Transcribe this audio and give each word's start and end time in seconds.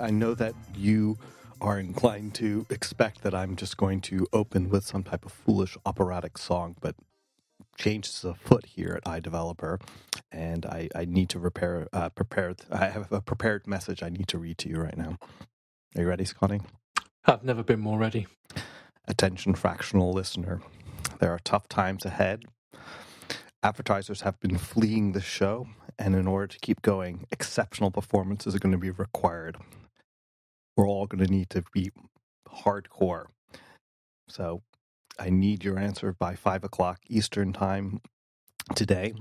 I 0.00 0.10
know 0.10 0.34
that 0.34 0.54
you 0.76 1.18
are 1.60 1.78
inclined 1.78 2.34
to 2.36 2.66
expect 2.70 3.22
that 3.22 3.34
I'm 3.34 3.56
just 3.56 3.76
going 3.76 4.00
to 4.02 4.26
open 4.32 4.70
with 4.70 4.84
some 4.84 5.02
type 5.04 5.26
of 5.26 5.32
foolish 5.32 5.76
operatic 5.86 6.38
song, 6.38 6.76
but 6.80 6.96
changes 7.78 8.24
afoot 8.24 8.66
here 8.66 9.00
at 9.04 9.22
iDeveloper, 9.22 9.80
and 10.32 10.66
I, 10.66 10.88
I 10.94 11.04
need 11.06 11.28
to 11.30 11.40
prepare 11.40 11.88
uh, 11.92 12.10
prepared. 12.10 12.62
I 12.70 12.86
have 12.88 13.12
a 13.12 13.20
prepared 13.20 13.66
message 13.66 14.02
I 14.02 14.08
need 14.10 14.28
to 14.28 14.38
read 14.38 14.58
to 14.58 14.68
you 14.68 14.78
right 14.80 14.96
now. 14.96 15.18
Are 15.96 16.02
you 16.02 16.08
ready, 16.08 16.24
Scotty? 16.24 16.60
I've 17.26 17.44
never 17.44 17.62
been 17.62 17.80
more 17.80 17.98
ready. 17.98 18.26
Attention, 19.08 19.54
fractional 19.54 20.12
listener. 20.12 20.60
There 21.20 21.32
are 21.32 21.40
tough 21.44 21.68
times 21.68 22.04
ahead. 22.04 22.44
Advertisers 23.62 24.22
have 24.22 24.40
been 24.40 24.56
fleeing 24.58 25.12
the 25.12 25.20
show, 25.20 25.68
and 25.98 26.14
in 26.14 26.26
order 26.26 26.46
to 26.46 26.58
keep 26.60 26.82
going, 26.82 27.26
exceptional 27.30 27.90
performances 27.90 28.54
are 28.54 28.58
going 28.58 28.72
to 28.72 28.78
be 28.78 28.90
required. 28.90 29.58
We're 30.80 30.88
all 30.88 31.06
going 31.06 31.26
to 31.26 31.30
need 31.30 31.50
to 31.50 31.62
be 31.74 31.92
hardcore. 32.48 33.26
So 34.28 34.62
I 35.18 35.28
need 35.28 35.62
your 35.62 35.78
answer 35.78 36.14
by 36.18 36.36
five 36.36 36.64
o'clock 36.64 37.00
Eastern 37.06 37.52
time 37.52 38.00
today. 38.74 39.12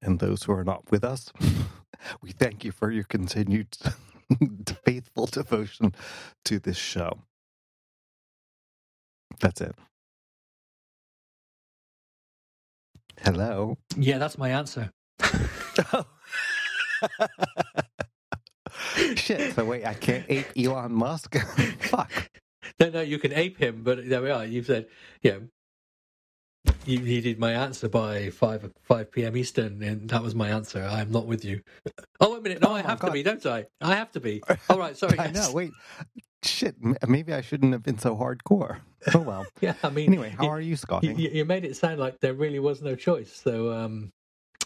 And 0.00 0.20
those 0.20 0.44
who 0.44 0.52
are 0.52 0.62
not 0.62 0.88
with 0.92 1.02
us, 1.02 1.32
we 2.22 2.30
thank 2.30 2.64
you 2.64 2.70
for 2.70 2.92
your 2.92 3.02
continued 3.02 3.76
faithful 4.84 5.26
devotion 5.26 5.92
to 6.44 6.60
this 6.60 6.78
show. 6.78 7.18
That's 9.40 9.60
it. 9.60 9.74
Hello. 13.22 13.78
Yeah, 13.96 14.18
that's 14.18 14.38
my 14.38 14.50
answer. 14.50 14.90
Shit. 19.16 19.54
So 19.54 19.64
wait, 19.64 19.84
I 19.86 19.94
can't 19.94 20.24
ape 20.28 20.46
Elon 20.56 20.92
Musk. 20.92 21.36
Fuck. 21.80 22.30
No, 22.80 22.90
no, 22.90 23.00
you 23.00 23.18
can 23.18 23.32
ape 23.32 23.58
him, 23.58 23.82
but 23.82 24.08
there 24.08 24.22
we 24.22 24.30
are. 24.30 24.44
You've 24.44 24.66
said, 24.66 24.86
yeah, 25.22 25.38
you 26.84 26.98
needed 27.00 27.38
my 27.38 27.52
answer 27.52 27.88
by 27.88 28.30
five 28.30 28.70
five 28.82 29.10
p.m. 29.10 29.36
Eastern, 29.36 29.82
and 29.82 30.08
that 30.10 30.22
was 30.22 30.34
my 30.34 30.48
answer. 30.50 30.82
I'm 30.82 31.10
not 31.10 31.26
with 31.26 31.44
you. 31.44 31.62
Oh, 32.20 32.32
wait 32.32 32.38
a 32.38 32.42
minute. 32.42 32.62
No, 32.62 32.70
Oh, 32.70 32.74
I 32.74 32.82
have 32.82 32.98
God. 33.00 33.08
to 33.08 33.12
be, 33.12 33.22
don't 33.22 33.44
I? 33.46 33.66
I 33.80 33.94
have 33.94 34.10
to 34.12 34.20
be. 34.20 34.42
All 34.68 34.78
right, 34.78 34.96
sorry. 34.96 35.18
I 35.18 35.26
yes. 35.26 35.34
know. 35.48 35.54
Wait. 35.54 35.70
Shit. 36.44 36.76
Maybe 37.08 37.32
I 37.34 37.40
shouldn't 37.40 37.72
have 37.72 37.82
been 37.82 37.98
so 37.98 38.14
hardcore. 38.16 38.78
Oh 39.14 39.20
well. 39.20 39.46
Yeah, 39.60 39.74
I 39.82 39.90
mean, 39.90 40.06
Anyway, 40.08 40.34
how 40.36 40.44
you, 40.44 40.50
are 40.50 40.60
you, 40.60 40.76
Scotty? 40.76 41.08
you, 41.08 41.30
you 41.30 41.44
made 41.44 41.64
it 41.64 41.76
sound 41.76 41.98
like 41.98 42.20
there 42.20 42.34
really 42.34 42.58
was 42.60 42.80
no 42.82 42.94
choice. 42.94 43.32
So, 43.32 43.72
um, 43.72 44.12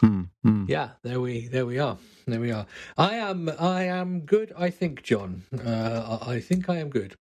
Hmm, 0.02 0.22
hmm. 0.44 0.64
yeah, 0.68 0.90
there 1.04 1.20
we 1.20 1.48
there 1.48 1.66
we 1.66 1.78
are. 1.80 1.98
There 2.26 2.40
we 2.40 2.52
are. 2.52 2.66
I 2.98 3.16
am 3.16 3.50
I 3.60 3.84
am 3.84 4.22
good. 4.22 4.52
I 4.58 4.70
think, 4.70 5.02
John. 5.04 5.44
Uh, 5.64 6.18
I 6.22 6.34
I 6.34 6.40
think 6.40 6.70
I 6.70 6.78
am 6.78 6.90
good. 6.90 7.16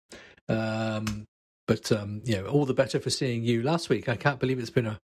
Um, 0.49 1.25
but 1.67 1.91
um, 1.91 2.22
you 2.25 2.38
know, 2.38 2.47
all 2.47 2.66
the 2.66 2.75
better 2.75 3.00
for 3.00 3.09
seeing 3.11 3.44
you 3.44 3.63
last 3.63 3.89
week. 3.89 4.09
I 4.09 4.16
can't 4.17 4.39
believe 4.39 4.59
it's 4.59 4.69
been 4.72 4.88
a 4.88 5.00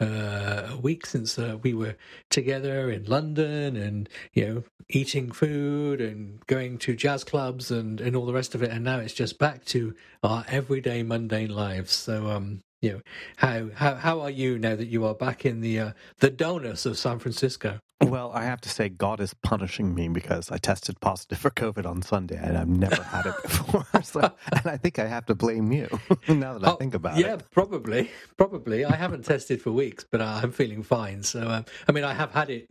uh, 0.00 0.70
a 0.72 0.78
week 0.78 1.06
since 1.06 1.38
uh, 1.38 1.58
we 1.62 1.74
were 1.74 1.96
together 2.30 2.90
in 2.90 3.04
London, 3.04 3.76
and 3.76 4.08
you 4.34 4.46
know, 4.46 4.64
eating 4.90 5.32
food 5.32 6.00
and 6.00 6.44
going 6.46 6.78
to 6.78 6.96
jazz 6.96 7.24
clubs 7.24 7.70
and 7.70 8.00
and 8.00 8.16
all 8.16 8.26
the 8.26 8.34
rest 8.34 8.54
of 8.54 8.62
it. 8.62 8.70
And 8.70 8.84
now 8.84 8.98
it's 8.98 9.14
just 9.14 9.38
back 9.38 9.64
to 9.66 9.94
our 10.22 10.44
everyday 10.48 11.02
mundane 11.02 11.54
lives. 11.54 11.92
So, 11.92 12.30
um, 12.30 12.60
you 12.82 12.92
know, 12.92 13.02
how 13.38 13.70
how 13.74 13.94
how 13.96 14.20
are 14.20 14.30
you 14.30 14.58
now 14.58 14.76
that 14.76 14.88
you 14.88 15.06
are 15.06 15.14
back 15.14 15.46
in 15.46 15.62
the 15.62 15.80
uh, 15.80 15.92
the 16.20 16.30
donuts 16.30 16.86
of 16.86 16.98
San 16.98 17.18
Francisco? 17.20 17.80
Well, 18.02 18.32
I 18.34 18.44
have 18.44 18.60
to 18.62 18.68
say, 18.70 18.88
God 18.90 19.20
is 19.20 19.34
punishing 19.42 19.94
me 19.94 20.08
because 20.08 20.50
I 20.52 20.58
tested 20.58 21.00
positive 21.00 21.38
for 21.38 21.50
COVID 21.50 21.86
on 21.86 22.02
Sunday 22.02 22.36
and 22.36 22.58
I've 22.58 22.68
never 22.68 23.02
had 23.02 23.26
it 23.26 23.42
before. 23.42 23.86
So, 24.04 24.20
and 24.20 24.66
I 24.66 24.76
think 24.76 24.98
I 25.00 25.06
have 25.06 25.26
to 25.26 25.34
blame 25.36 25.72
you 25.72 25.88
now 26.28 26.58
that 26.58 26.64
I 26.68 26.72
Oh, 26.72 26.76
think 26.76 26.94
about 26.94 27.16
yeah, 27.18 27.26
it. 27.26 27.28
Yeah, 27.30 27.36
probably, 27.52 28.10
probably. 28.36 28.84
I 28.84 28.96
haven't 28.96 29.24
tested 29.24 29.62
for 29.62 29.72
weeks, 29.72 30.06
but 30.10 30.22
I'm 30.22 30.52
feeling 30.52 30.82
fine. 30.84 31.22
So, 31.24 31.48
um, 31.48 31.64
I 31.88 31.92
mean, 31.92 32.04
I 32.04 32.14
have 32.14 32.32
had 32.32 32.50
it. 32.50 32.70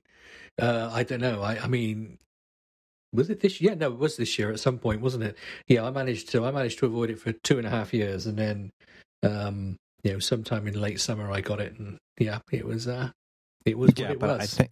Uh, 0.61 0.89
I 0.93 1.03
don't 1.03 1.21
know. 1.21 1.41
I, 1.41 1.59
I 1.63 1.67
mean, 1.67 2.17
was 3.13 3.29
it 3.29 3.41
this 3.41 3.61
year? 3.61 3.75
No, 3.75 3.87
it 3.87 3.99
was 3.99 4.17
this 4.17 4.39
year 4.39 4.51
at 4.51 4.59
some 4.61 4.79
point, 4.79 5.01
wasn't 5.01 5.23
it? 5.25 5.37
Yeah, 5.67 5.85
I 5.85 5.91
managed 5.91 6.29
to. 6.31 6.45
I 6.45 6.51
managed 6.51 6.79
to 6.79 6.85
avoid 6.87 7.09
it 7.09 7.19
for 7.19 7.33
two 7.33 7.57
and 7.57 7.67
a 7.67 7.71
half 7.71 7.93
years, 7.93 8.27
and 8.27 8.37
then, 8.37 8.71
um, 9.23 9.77
you 10.03 10.13
know, 10.13 10.19
sometime 10.19 10.67
in 10.67 10.79
late 10.79 10.99
summer, 10.99 11.31
I 11.31 11.41
got 11.41 11.59
it, 11.59 11.77
and 11.77 11.97
yeah, 12.19 12.39
it 12.51 12.65
was. 12.65 12.87
Uh, 12.87 13.11
it 13.65 13.77
was 13.77 13.91
Yeah, 13.95 14.07
what 14.07 14.11
it 14.13 14.19
but 14.19 14.29
was. 14.39 14.41
I 14.41 14.45
think 14.45 14.71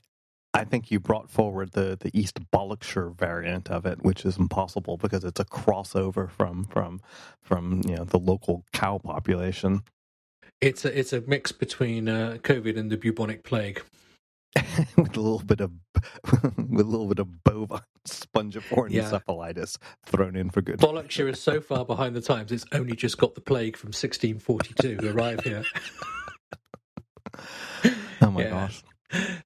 I 0.53 0.63
think 0.63 0.90
you 0.91 1.00
brought 1.00 1.29
forward 1.29 1.73
the 1.73 1.97
the 2.00 2.12
East 2.17 2.40
Bollockshire 2.51 3.16
variant 3.16 3.69
of 3.69 3.85
it, 3.85 4.03
which 4.03 4.25
is 4.25 4.38
impossible 4.38 4.97
because 4.97 5.23
it's 5.23 5.39
a 5.39 5.45
crossover 5.45 6.29
from 6.29 6.66
from 6.66 7.01
from 7.41 7.81
you 7.88 7.95
know 7.95 8.03
the 8.03 8.19
local 8.19 8.66
cow 8.73 8.97
population. 8.97 9.84
It's 10.62 10.84
a 10.85 10.97
it's 11.00 11.13
a 11.13 11.22
mix 11.22 11.51
between 11.51 12.09
uh, 12.09 12.38
COVID 12.41 12.78
and 12.78 12.91
the 12.91 12.97
bubonic 12.97 13.44
plague. 13.44 13.81
with 14.98 15.16
a 15.16 15.22
little 15.22 15.40
bit 15.46 15.62
of 15.62 15.72
with 16.58 16.86
a 16.86 16.90
little 16.90 17.08
bit 17.08 17.20
of 17.20 17.44
bovine 17.44 17.82
spongiform 18.08 18.92
Yeah. 18.92 19.04
encephalitis 19.04 19.78
thrown 20.06 20.36
in 20.36 20.50
for 20.50 20.62
good. 20.62 20.80
Bollockshire 20.80 21.30
is 21.30 21.42
so 21.42 21.62
far 21.62 21.86
behind 21.86 22.16
the 22.16 22.22
times; 22.22 22.52
it's 22.52 22.66
only 22.72 22.96
just 22.96 23.18
got 23.18 23.36
the 23.36 23.42
plague 23.42 23.78
from 23.78 23.90
1642 23.90 24.98
to 24.98 25.12
arrive 25.12 25.42
here. 25.42 25.64
Oh 28.22 28.32
my 28.32 28.42
Yeah. 28.44 28.50
gosh! 28.50 28.84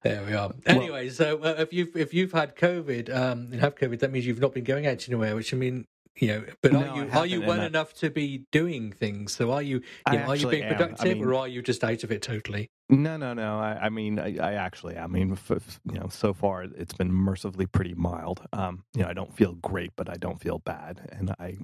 There 0.03 0.23
we 0.25 0.33
are. 0.33 0.51
Anyway, 0.65 1.09
so 1.09 1.39
uh, 1.41 1.55
if 1.59 1.73
you've 1.73 1.95
if 1.95 2.13
you've 2.13 2.31
had 2.31 2.55
COVID 2.55 3.13
um, 3.15 3.49
and 3.51 3.59
have 3.61 3.75
COVID, 3.75 3.99
that 3.99 4.11
means 4.11 4.25
you've 4.25 4.39
not 4.41 4.53
been 4.53 4.63
going 4.63 4.87
out 4.87 5.07
anywhere. 5.07 5.35
Which 5.35 5.53
I 5.53 5.57
mean, 5.57 5.85
you 6.15 6.27
know, 6.27 6.45
but 6.61 6.73
are 6.73 6.83
I 6.85 6.95
you 6.95 7.09
are 7.11 7.25
you 7.25 7.41
well 7.41 7.61
enough 7.61 7.93
to 7.95 8.09
be 8.09 8.45
doing 8.51 8.91
things? 8.91 9.33
So 9.33 9.51
are 9.51 9.61
you? 9.61 9.81
You 10.11 10.19
know, 10.19 10.25
are 10.25 10.35
you 10.35 10.47
being 10.47 10.63
am. 10.63 10.73
I 10.73 10.75
productive, 10.75 11.17
mean- 11.17 11.25
or 11.25 11.33
are 11.35 11.47
you 11.47 11.61
just 11.61 11.83
out 11.83 12.03
of 12.03 12.11
it 12.11 12.21
totally? 12.21 12.69
No, 12.89 13.17
no, 13.17 13.33
no. 13.33 13.57
I, 13.59 13.85
I 13.85 13.89
mean, 13.89 14.19
I, 14.19 14.37
I 14.37 14.53
actually, 14.53 14.97
I 14.97 15.07
mean, 15.07 15.31
f- 15.31 15.51
f- 15.51 15.79
you 15.91 15.99
know, 15.99 16.09
so 16.09 16.33
far 16.33 16.63
it's 16.63 16.93
been 16.93 17.11
mercifully 17.11 17.65
pretty 17.65 17.93
mild. 17.95 18.41
Um, 18.51 18.83
you 18.93 19.01
know, 19.01 19.07
I 19.07 19.13
don't 19.13 19.33
feel 19.33 19.53
great, 19.53 19.91
but 19.95 20.09
I 20.09 20.15
don't 20.15 20.39
feel 20.39 20.59
bad, 20.59 21.09
and 21.11 21.31
I, 21.39 21.57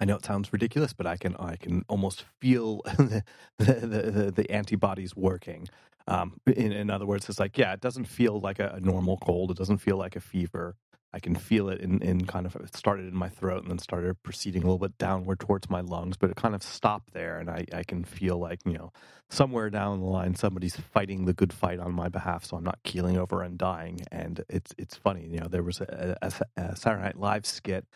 I 0.00 0.04
know 0.04 0.16
it 0.16 0.24
sounds 0.24 0.52
ridiculous, 0.52 0.92
but 0.92 1.06
I 1.06 1.16
can, 1.16 1.36
I 1.38 1.56
can 1.56 1.84
almost 1.88 2.24
feel 2.40 2.80
the 2.98 3.22
the, 3.58 3.72
the, 3.74 4.32
the 4.34 4.50
antibodies 4.50 5.14
working. 5.14 5.68
Um, 6.08 6.40
in, 6.46 6.72
in 6.72 6.88
other 6.90 7.04
words, 7.06 7.28
it's 7.28 7.40
like, 7.40 7.58
yeah, 7.58 7.72
it 7.72 7.80
doesn't 7.80 8.04
feel 8.06 8.40
like 8.40 8.58
a, 8.58 8.74
a 8.76 8.80
normal 8.80 9.16
cold. 9.18 9.50
It 9.50 9.56
doesn't 9.56 9.78
feel 9.78 9.96
like 9.96 10.16
a 10.16 10.20
fever. 10.20 10.76
I 11.16 11.18
can 11.18 11.34
feel 11.34 11.70
it 11.70 11.80
in, 11.80 12.02
in 12.02 12.26
kind 12.26 12.44
of 12.44 12.54
it 12.56 12.76
started 12.76 13.06
in 13.06 13.16
my 13.16 13.30
throat 13.30 13.62
and 13.62 13.70
then 13.70 13.78
started 13.78 14.22
proceeding 14.22 14.62
a 14.62 14.66
little 14.66 14.78
bit 14.78 14.98
downward 14.98 15.40
towards 15.40 15.70
my 15.70 15.80
lungs, 15.80 16.18
but 16.18 16.28
it 16.28 16.36
kind 16.36 16.54
of 16.54 16.62
stopped 16.62 17.14
there, 17.14 17.38
and 17.38 17.48
I, 17.48 17.64
I 17.72 17.84
can 17.84 18.04
feel 18.04 18.38
like 18.38 18.60
you 18.66 18.74
know 18.74 18.92
somewhere 19.30 19.70
down 19.70 20.00
the 20.00 20.04
line 20.04 20.36
somebody's 20.36 20.76
fighting 20.76 21.24
the 21.24 21.32
good 21.32 21.54
fight 21.54 21.80
on 21.80 21.94
my 21.94 22.10
behalf, 22.10 22.44
so 22.44 22.58
I'm 22.58 22.64
not 22.64 22.82
keeling 22.82 23.16
over 23.16 23.42
and 23.42 23.56
dying. 23.56 24.02
And 24.12 24.44
it's 24.50 24.74
it's 24.76 24.94
funny, 24.94 25.26
you 25.26 25.40
know, 25.40 25.48
there 25.48 25.62
was 25.62 25.80
a, 25.80 26.18
a, 26.20 26.32
a 26.58 26.76
Saturday 26.76 27.02
Night 27.02 27.18
Live 27.18 27.46
skit 27.46 27.86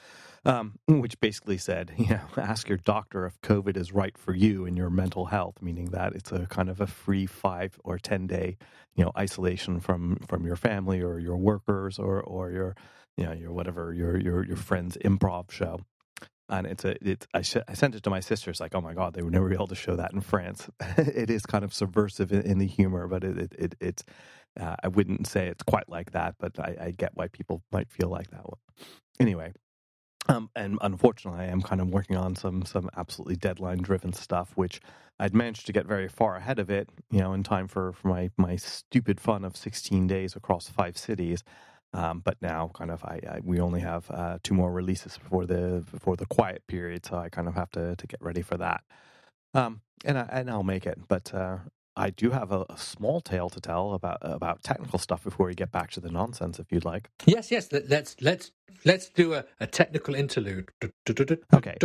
um, 0.44 0.78
which 0.86 1.19
basically 1.20 1.59
said, 1.59 1.92
you 1.98 2.09
know, 2.09 2.20
ask 2.36 2.69
your 2.69 2.78
doctor 2.78 3.26
if 3.26 3.41
COVID 3.42 3.76
is 3.76 3.92
right 3.92 4.16
for 4.16 4.34
you 4.34 4.64
and 4.64 4.76
your 4.76 4.91
mental 4.91 5.26
health, 5.26 5.56
meaning 5.60 5.86
that 5.91 6.14
it's 6.14 6.32
a 6.32 6.47
kind 6.47 6.69
of 6.69 6.80
a 6.80 6.86
free 6.86 7.26
five 7.26 7.78
or 7.84 7.98
ten 7.98 8.26
day, 8.26 8.56
you 9.00 9.06
know, 9.06 9.12
isolation 9.16 9.81
from 9.81 10.16
from 10.28 10.44
your 10.44 10.56
family 10.56 11.00
or 11.00 11.19
your 11.19 11.38
workers 11.38 11.99
or 11.99 12.21
or 12.21 12.50
your 12.50 12.77
you 13.16 13.24
know 13.24 13.33
your 13.33 13.51
whatever 13.51 13.95
your 13.95 14.21
your 14.21 14.45
your 14.45 14.59
friend's 14.59 14.98
improv 14.98 15.51
show. 15.51 15.80
And 16.51 16.66
it's 16.66 16.84
a 16.84 16.97
it's 17.01 17.27
I, 17.33 17.41
sh- 17.41 17.66
I 17.66 17.72
sent 17.72 17.95
it 17.95 18.03
to 18.03 18.10
my 18.10 18.21
sister. 18.21 18.51
It's 18.51 18.60
like, 18.60 18.74
oh 18.74 18.83
my 18.83 18.92
god, 18.92 19.15
they 19.15 19.22
would 19.22 19.33
never 19.33 19.48
be 19.48 19.54
able 19.54 19.69
to 19.69 19.74
show 19.74 19.97
that 19.97 20.13
in 20.13 20.21
France. 20.21 20.69
it 20.98 21.30
is 21.30 21.47
kind 21.47 21.65
of 21.65 21.72
subversive 21.72 22.30
in, 22.30 22.42
in 22.42 22.59
the 22.59 22.66
humor, 22.66 23.09
but 23.09 23.24
it, 23.24 23.39
it, 23.39 23.54
it 23.59 23.74
it's 23.80 24.04
uh, 24.60 24.77
I 24.83 24.89
wouldn't 24.89 25.27
say 25.27 25.47
it's 25.47 25.63
quite 25.63 25.89
like 25.89 26.10
that, 26.10 26.34
but 26.39 26.60
I, 26.60 26.77
I 26.78 26.91
get 26.91 27.13
why 27.15 27.28
people 27.28 27.63
might 27.72 27.91
feel 27.91 28.10
like 28.10 28.30
that. 28.33 28.45
Anyway, 29.19 29.54
um, 30.30 30.50
and 30.54 30.78
unfortunately, 30.80 31.41
I 31.41 31.47
am 31.47 31.62
kind 31.62 31.80
of 31.80 31.88
working 31.88 32.16
on 32.16 32.36
some 32.36 32.65
some 32.65 32.88
absolutely 32.97 33.36
deadline 33.36 33.78
driven 33.78 34.12
stuff, 34.12 34.53
which 34.54 34.80
I'd 35.18 35.34
managed 35.34 35.66
to 35.66 35.72
get 35.72 35.86
very 35.86 36.09
far 36.09 36.36
ahead 36.36 36.59
of 36.59 36.71
it, 36.71 36.88
you 37.10 37.21
know, 37.21 37.32
in 37.32 37.42
time 37.42 37.68
for, 37.68 37.92
for 37.92 38.09
my 38.09 38.30
my 38.36 38.56
stupid 38.56 39.21
fun 39.21 39.44
of 39.44 39.56
16 39.56 40.06
days 40.06 40.36
across 40.36 40.68
five 40.68 40.97
cities. 40.97 41.42
Um, 41.92 42.21
but 42.24 42.36
now, 42.41 42.71
kind 42.74 42.91
of, 42.92 43.04
I, 43.04 43.21
I 43.28 43.41
we 43.42 43.60
only 43.60 43.80
have 43.80 44.10
uh, 44.10 44.38
two 44.42 44.54
more 44.54 44.72
releases 44.72 45.18
before 45.18 45.47
the 45.47 45.84
before 45.91 46.16
the 46.16 46.27
quiet 46.27 46.66
period, 46.68 47.04
so 47.06 47.16
I 47.18 47.28
kind 47.28 47.48
of 47.48 47.54
have 47.54 47.71
to 47.72 47.97
to 47.97 48.06
get 48.06 48.22
ready 48.22 48.42
for 48.42 48.56
that. 48.59 48.83
Um, 49.54 49.80
and 50.04 50.18
I, 50.18 50.28
and 50.30 50.50
I'll 50.50 50.62
make 50.62 50.86
it, 50.86 50.98
but 51.09 51.34
uh, 51.34 51.59
I 52.00 52.08
do 52.08 52.30
have 52.30 52.50
a, 52.50 52.64
a 52.70 52.78
small 52.78 53.20
tale 53.20 53.50
to 53.50 53.60
tell 53.60 53.92
about 53.92 54.18
about 54.22 54.62
technical 54.62 54.98
stuff 54.98 55.22
before 55.22 55.47
we 55.47 55.54
get 55.54 55.70
back 55.70 55.91
to 55.92 56.00
the 56.00 56.10
nonsense, 56.10 56.58
if 56.58 56.72
you'd 56.72 56.84
like. 56.84 57.10
Yes, 57.26 57.50
yes. 57.50 57.70
Let, 57.70 57.91
let's 57.91 58.16
let's 58.22 58.52
let's 58.86 59.10
do 59.10 59.34
a, 59.34 59.44
a 59.60 59.66
technical 59.66 60.14
interlude. 60.14 60.70
Okay. 61.52 61.76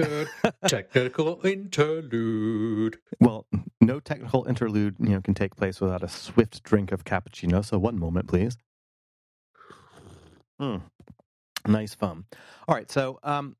technical 0.67 1.45
interlude. 1.45 2.97
Well, 3.19 3.45
no 3.81 3.99
technical 3.99 4.45
interlude, 4.47 4.95
you 4.99 5.09
know, 5.09 5.21
can 5.21 5.33
take 5.33 5.55
place 5.57 5.81
without 5.81 6.01
a 6.01 6.07
swift 6.07 6.63
drink 6.63 6.93
of 6.93 7.03
cappuccino. 7.03 7.63
So, 7.65 7.77
one 7.77 7.99
moment, 7.99 8.27
please. 8.29 8.57
Hmm. 10.59 10.77
Nice 11.67 11.93
fun. 11.93 12.23
All 12.69 12.75
right, 12.75 12.89
so 12.89 13.19
um, 13.23 13.57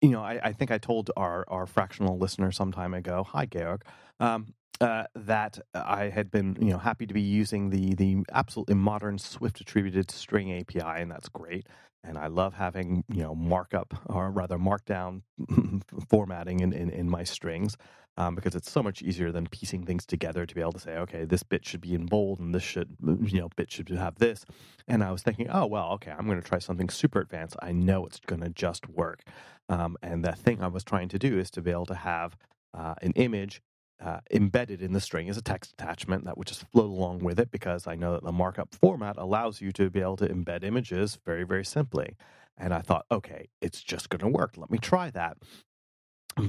you 0.00 0.10
know, 0.10 0.22
I, 0.22 0.40
I, 0.42 0.52
think 0.52 0.72
I 0.72 0.78
told 0.78 1.12
our 1.16 1.44
our 1.48 1.66
fractional 1.66 2.18
listener 2.18 2.50
some 2.50 2.72
time 2.72 2.94
ago. 2.94 3.24
Hi, 3.30 3.46
Georg. 3.46 3.82
Um, 4.18 4.54
uh, 4.80 5.04
that 5.14 5.58
I 5.74 6.04
had 6.08 6.30
been, 6.30 6.56
you 6.60 6.70
know, 6.70 6.78
happy 6.78 7.06
to 7.06 7.14
be 7.14 7.22
using 7.22 7.70
the 7.70 7.94
the 7.94 8.24
absolutely 8.32 8.74
modern 8.74 9.18
Swift 9.18 9.60
attributed 9.60 10.10
string 10.10 10.52
API, 10.52 11.02
and 11.02 11.10
that's 11.10 11.28
great. 11.28 11.66
And 12.02 12.18
I 12.18 12.26
love 12.26 12.52
having, 12.52 13.02
you 13.08 13.22
know, 13.22 13.34
markup 13.34 13.94
or 14.06 14.30
rather 14.30 14.58
markdown 14.58 15.22
formatting 16.10 16.60
in, 16.60 16.72
in, 16.74 16.90
in 16.90 17.08
my 17.08 17.24
strings 17.24 17.78
um, 18.16 18.34
because 18.34 18.54
it's 18.54 18.70
so 18.70 18.82
much 18.82 19.02
easier 19.02 19.32
than 19.32 19.46
piecing 19.46 19.84
things 19.84 20.06
together 20.06 20.46
to 20.46 20.54
be 20.54 20.60
able 20.60 20.72
to 20.72 20.78
say, 20.78 20.96
okay, 20.98 21.24
this 21.24 21.42
bit 21.42 21.64
should 21.64 21.80
be 21.80 21.94
in 21.94 22.06
bold 22.06 22.38
and 22.38 22.54
this 22.54 22.62
should, 22.62 22.96
you 23.02 23.40
know, 23.40 23.48
bit 23.56 23.72
should 23.72 23.88
have 23.88 24.16
this. 24.16 24.44
And 24.86 25.02
I 25.02 25.10
was 25.10 25.22
thinking, 25.22 25.48
oh, 25.50 25.66
well, 25.66 25.92
okay, 25.92 26.12
I'm 26.12 26.26
going 26.26 26.40
to 26.40 26.46
try 26.46 26.58
something 26.58 26.88
super 26.88 27.20
advanced. 27.20 27.56
I 27.60 27.72
know 27.72 28.06
it's 28.06 28.20
going 28.20 28.42
to 28.42 28.50
just 28.50 28.88
work. 28.88 29.22
Um, 29.68 29.96
and 30.02 30.24
the 30.24 30.32
thing 30.32 30.62
I 30.62 30.68
was 30.68 30.84
trying 30.84 31.08
to 31.08 31.18
do 31.18 31.38
is 31.38 31.50
to 31.52 31.62
be 31.62 31.70
able 31.70 31.86
to 31.86 31.94
have 31.94 32.36
uh, 32.72 32.94
an 33.02 33.12
image 33.12 33.62
uh, 34.00 34.20
embedded 34.30 34.82
in 34.82 34.92
the 34.92 35.00
string 35.00 35.28
as 35.28 35.36
a 35.36 35.42
text 35.42 35.72
attachment 35.72 36.24
that 36.24 36.36
would 36.36 36.46
just 36.46 36.66
float 36.72 36.90
along 36.90 37.20
with 37.20 37.38
it 37.38 37.50
because 37.50 37.86
I 37.86 37.94
know 37.94 38.12
that 38.12 38.24
the 38.24 38.32
markup 38.32 38.74
format 38.74 39.16
allows 39.16 39.60
you 39.60 39.72
to 39.72 39.90
be 39.90 40.00
able 40.00 40.16
to 40.16 40.28
embed 40.28 40.64
images 40.64 41.18
very, 41.24 41.44
very 41.44 41.64
simply. 41.64 42.16
And 42.56 42.72
I 42.72 42.80
thought, 42.80 43.06
okay, 43.10 43.48
it's 43.60 43.82
just 43.82 44.08
going 44.08 44.20
to 44.20 44.28
work. 44.28 44.54
Let 44.56 44.70
me 44.70 44.78
try 44.78 45.10
that 45.10 45.38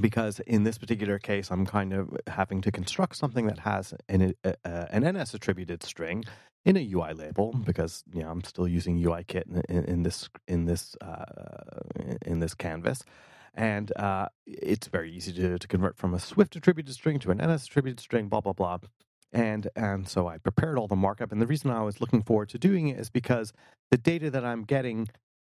because 0.01 0.39
in 0.41 0.63
this 0.63 0.77
particular 0.77 1.19
case, 1.19 1.51
I'm 1.51 1.65
kind 1.65 1.93
of 1.93 2.09
having 2.27 2.61
to 2.61 2.71
construct 2.71 3.15
something 3.15 3.47
that 3.47 3.59
has 3.59 3.93
an, 4.09 4.33
uh, 4.43 4.53
an 4.63 5.03
NS 5.03 5.33
attributed 5.33 5.83
string 5.83 6.23
in 6.65 6.77
a 6.77 6.93
UI 6.93 7.13
label 7.13 7.53
because 7.63 8.03
you 8.13 8.23
know 8.23 8.29
I'm 8.29 8.43
still 8.43 8.67
using 8.67 9.01
UIKit 9.01 9.43
in, 9.47 9.77
in, 9.77 9.85
in 9.85 10.03
this 10.03 10.29
in 10.47 10.65
this 10.65 10.95
uh, 11.01 11.25
in 12.25 12.39
this 12.39 12.55
canvas, 12.55 13.03
and 13.55 13.91
uh, 13.97 14.27
it's 14.45 14.87
very 14.87 15.11
easy 15.11 15.33
to, 15.33 15.57
to 15.57 15.67
convert 15.67 15.97
from 15.97 16.13
a 16.13 16.19
Swift 16.19 16.55
attributed 16.55 16.93
string 16.93 17.19
to 17.19 17.31
an 17.31 17.37
NS 17.37 17.65
attributed 17.65 17.99
string. 17.99 18.27
Blah 18.27 18.41
blah 18.41 18.53
blah. 18.53 18.77
And 19.33 19.67
and 19.75 20.07
so 20.07 20.27
I 20.27 20.37
prepared 20.37 20.77
all 20.77 20.87
the 20.87 20.95
markup, 20.95 21.31
and 21.31 21.41
the 21.41 21.47
reason 21.47 21.71
I 21.71 21.81
was 21.83 21.99
looking 21.99 22.21
forward 22.21 22.49
to 22.49 22.59
doing 22.59 22.87
it 22.87 22.99
is 22.99 23.09
because 23.09 23.53
the 23.91 23.97
data 23.97 24.29
that 24.29 24.45
I'm 24.45 24.63
getting 24.63 25.07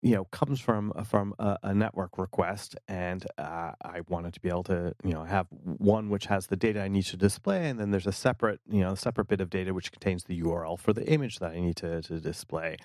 you 0.02 0.14
know 0.14 0.25
comes 0.25 0.61
from 0.61 0.93
uh, 0.97 1.05
from 1.05 1.35
a, 1.38 1.58
a 1.62 1.75
network 1.75 2.17
request 2.19 2.76
and 2.88 3.26
uh, 3.38 3.73
i 3.82 4.00
wanted 4.08 4.32
to 4.32 4.41
be 4.41 4.49
able 4.49 4.62
to 4.62 4.94
you 5.05 5.12
know 5.12 5.25
have 5.25 5.47
one 5.62 6.08
which 6.08 6.26
has 6.26 6.47
the 6.47 6.56
data 6.56 6.81
i 6.81 6.88
need 6.88 7.05
to 7.05 7.17
display 7.17 7.69
and 7.69 7.79
then 7.79 7.91
there's 7.91 8.06
a 8.06 8.12
separate 8.12 8.61
you 8.69 8.81
know 8.81 8.94
separate 8.94 9.29
bit 9.29 9.41
of 9.41 9.50
data 9.50 9.75
which 9.75 9.93
contains 9.93 10.25
the 10.25 10.41
url 10.41 10.79
for 10.79 10.93
the 10.93 11.06
image 11.06 11.38
that 11.38 11.52
i 11.52 11.61
need 11.61 11.76
to, 11.76 12.00
to 12.02 12.19
display 12.20 12.76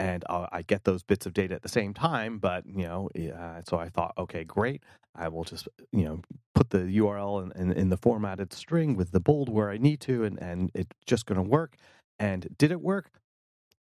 and 0.00 0.24
I'll, 0.28 0.48
i 0.50 0.62
get 0.62 0.84
those 0.84 1.04
bits 1.04 1.26
of 1.26 1.34
data 1.34 1.54
at 1.54 1.62
the 1.62 1.68
same 1.68 1.94
time 1.94 2.38
but 2.38 2.64
you 2.66 2.84
know 2.84 3.10
uh, 3.16 3.62
so 3.68 3.78
i 3.78 3.88
thought 3.88 4.14
okay 4.18 4.42
great. 4.44 4.82
I 5.14 5.28
will 5.28 5.44
just 5.44 5.68
you 5.92 6.04
know 6.04 6.20
put 6.54 6.70
the 6.70 6.78
url 6.78 7.42
in, 7.42 7.52
in, 7.60 7.72
in 7.72 7.88
the 7.90 7.96
formatted 7.96 8.52
string 8.52 8.96
with 8.96 9.12
the 9.12 9.20
bold 9.20 9.48
where 9.48 9.70
i 9.70 9.76
need 9.76 10.00
to 10.02 10.24
and, 10.24 10.40
and 10.42 10.70
it's 10.74 10.96
just 11.06 11.26
going 11.26 11.42
to 11.42 11.48
work. 11.48 11.76
And 12.18 12.48
did 12.58 12.70
it 12.70 12.80
work? 12.82 13.10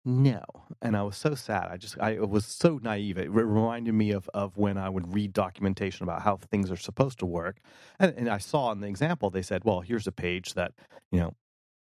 No 0.04 0.42
and 0.80 0.96
i 0.96 1.02
was 1.02 1.16
so 1.16 1.34
sad. 1.34 1.68
I 1.70 1.76
just 1.76 1.98
i 1.98 2.18
was 2.20 2.46
so 2.46 2.78
naive. 2.82 3.18
It 3.18 3.30
reminded 3.30 3.92
me 3.94 4.12
of, 4.12 4.28
of 4.32 4.56
when 4.56 4.78
i 4.78 4.88
would 4.88 5.14
read 5.14 5.32
documentation 5.34 6.04
about 6.04 6.22
how 6.22 6.36
things 6.36 6.70
are 6.70 6.76
supposed 6.76 7.18
to 7.20 7.26
work 7.26 7.58
and, 7.98 8.14
and 8.16 8.28
i 8.28 8.38
saw 8.38 8.72
in 8.72 8.80
the 8.80 8.88
example 8.88 9.30
they 9.30 9.42
said 9.42 9.64
well 9.64 9.80
here's 9.80 10.06
a 10.06 10.12
page 10.12 10.54
that 10.54 10.72
you 11.12 11.20
know 11.20 11.34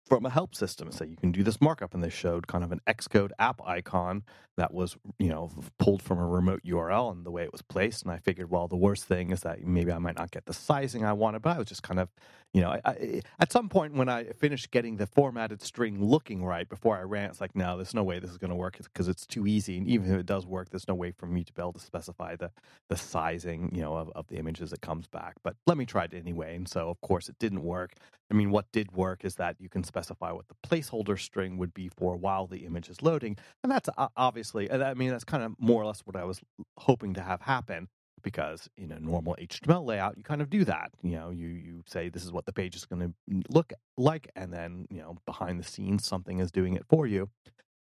from 0.07 0.27
a 0.27 0.31
help 0.31 0.55
system. 0.55 0.93
So 0.93 1.05
you 1.05 1.17
can 1.17 1.33
do 1.33 1.43
this 1.43 1.61
markup, 1.61 1.95
and 1.95 2.03
they 2.05 2.11
showed 2.11 2.47
kind 2.47 2.63
of 2.63 2.73
an 2.73 2.81
Xcode 2.87 3.31
app 3.39 3.61
icon 3.67 4.23
that 4.57 4.73
was, 4.73 4.97
you 5.19 5.29
know, 5.29 5.51
pulled 5.79 6.03
from 6.03 6.19
a 6.19 6.27
remote 6.27 6.63
URL 6.65 7.11
and 7.11 7.25
the 7.25 7.31
way 7.31 7.43
it 7.43 7.53
was 7.53 7.63
placed. 7.63 8.03
And 8.03 8.13
I 8.13 8.19
figured, 8.19 8.51
well, 8.51 8.69
the 8.69 8.77
worst 8.77 9.05
thing 9.05 9.31
is 9.31 9.41
that 9.41 9.65
maybe 9.65 9.93
I 9.93 9.99
might 9.99 10.17
not 10.17 10.31
get 10.31 10.47
the 10.47 10.53
sizing 10.53 11.05
I 11.05 11.13
wanted, 11.13 11.43
but 11.43 11.57
I 11.57 11.59
was 11.59 11.69
just 11.69 11.83
kind 11.83 11.99
of, 11.99 12.09
you 12.55 12.61
know, 12.61 12.71
I, 12.71 12.81
I, 12.85 13.23
at 13.41 13.51
some 13.51 13.69
point 13.69 13.95
when 13.95 14.09
I 14.09 14.27
finished 14.27 14.71
getting 14.71 14.97
the 14.97 15.09
formatted 15.09 15.61
string 15.61 16.01
looking 16.03 16.45
right 16.45 16.69
before 16.69 16.97
I 16.97 17.03
ran, 17.03 17.29
it's 17.29 17.41
like, 17.41 17.57
no, 17.57 17.77
there's 17.77 17.95
no 17.95 18.05
way 18.05 18.21
this 18.21 18.31
is 18.31 18.39
going 18.39 18.51
to 18.51 18.57
work 18.57 18.79
because 18.79 19.09
it's 19.09 19.27
too 19.27 19.45
easy. 19.45 19.77
And 19.77 19.89
even 19.89 20.13
if 20.15 20.21
it 20.21 20.27
does 20.27 20.47
work, 20.47 20.71
there's 20.71 20.87
no 20.87 20.95
way 20.95 21.11
for 21.11 21.27
me 21.27 21.43
to 21.43 21.53
be 21.53 21.61
able 21.61 21.73
to 21.73 21.81
specify 21.81 22.37
the 22.37 22.53
the 22.89 22.97
sizing, 22.97 23.75
you 23.75 23.83
know, 23.83 23.97
of, 23.97 24.09
of 24.15 24.29
the 24.29 24.37
images 24.37 24.71
that 24.71 24.81
comes 24.81 25.09
back. 25.09 25.35
But 25.43 25.57
let 25.67 25.77
me 25.77 25.85
try 25.85 26.05
it 26.05 26.15
anyway. 26.15 26.55
And 26.55 26.69
so, 26.69 26.91
of 26.91 27.01
course, 27.01 27.29
it 27.29 27.41
didn't 27.41 27.65
work. 27.65 27.95
I 28.31 28.35
mean, 28.35 28.53
what 28.53 28.71
did 28.71 28.93
work 28.93 29.25
is 29.25 29.35
that 29.35 29.57
you 29.59 29.69
can 29.69 29.83
specify 29.83 30.31
what 30.31 30.47
the 30.47 30.55
placeholder 30.67 31.19
string 31.19 31.59
would 31.59 31.75
be 31.75 31.89
for 31.89 32.17
while 32.17 32.47
the 32.47 32.65
image 32.67 32.89
is 32.89 33.03
loading. 33.03 33.37
And 33.65 33.73
that's 33.73 33.89
obviously, 34.17 34.71
I 34.71 34.95
mean, 34.95 35.11
that's 35.11 35.25
kind 35.25 35.43
of 35.43 35.57
more 35.59 35.83
or 35.83 35.87
less 35.87 36.03
what 36.05 36.15
I 36.15 36.25
was 36.25 36.41
hoping 36.79 37.15
to 37.15 37.21
have 37.21 37.43
happen 37.43 37.89
because 38.25 38.69
in 38.77 38.91
a 38.91 38.99
normal 38.99 39.37
HTML 39.41 39.85
layout, 39.85 40.17
you 40.17 40.25
kind 40.25 40.43
of 40.43 40.51
do 40.51 40.65
that. 40.65 40.91
You 41.03 41.17
know, 41.17 41.31
you, 41.31 41.47
you 41.47 41.83
say 41.87 42.09
this 42.09 42.25
is 42.25 42.33
what 42.33 42.47
the 42.47 42.53
page 42.53 42.75
is 42.75 42.85
going 42.85 43.15
to 43.29 43.43
look 43.49 43.73
like, 43.97 44.29
and 44.35 44.53
then, 44.53 44.87
you 44.91 45.01
know, 45.01 45.19
behind 45.27 45.61
the 45.61 45.65
scenes, 45.65 46.05
something 46.05 46.41
is 46.41 46.51
doing 46.51 46.75
it 46.75 46.85
for 46.89 47.07
you. 47.07 47.31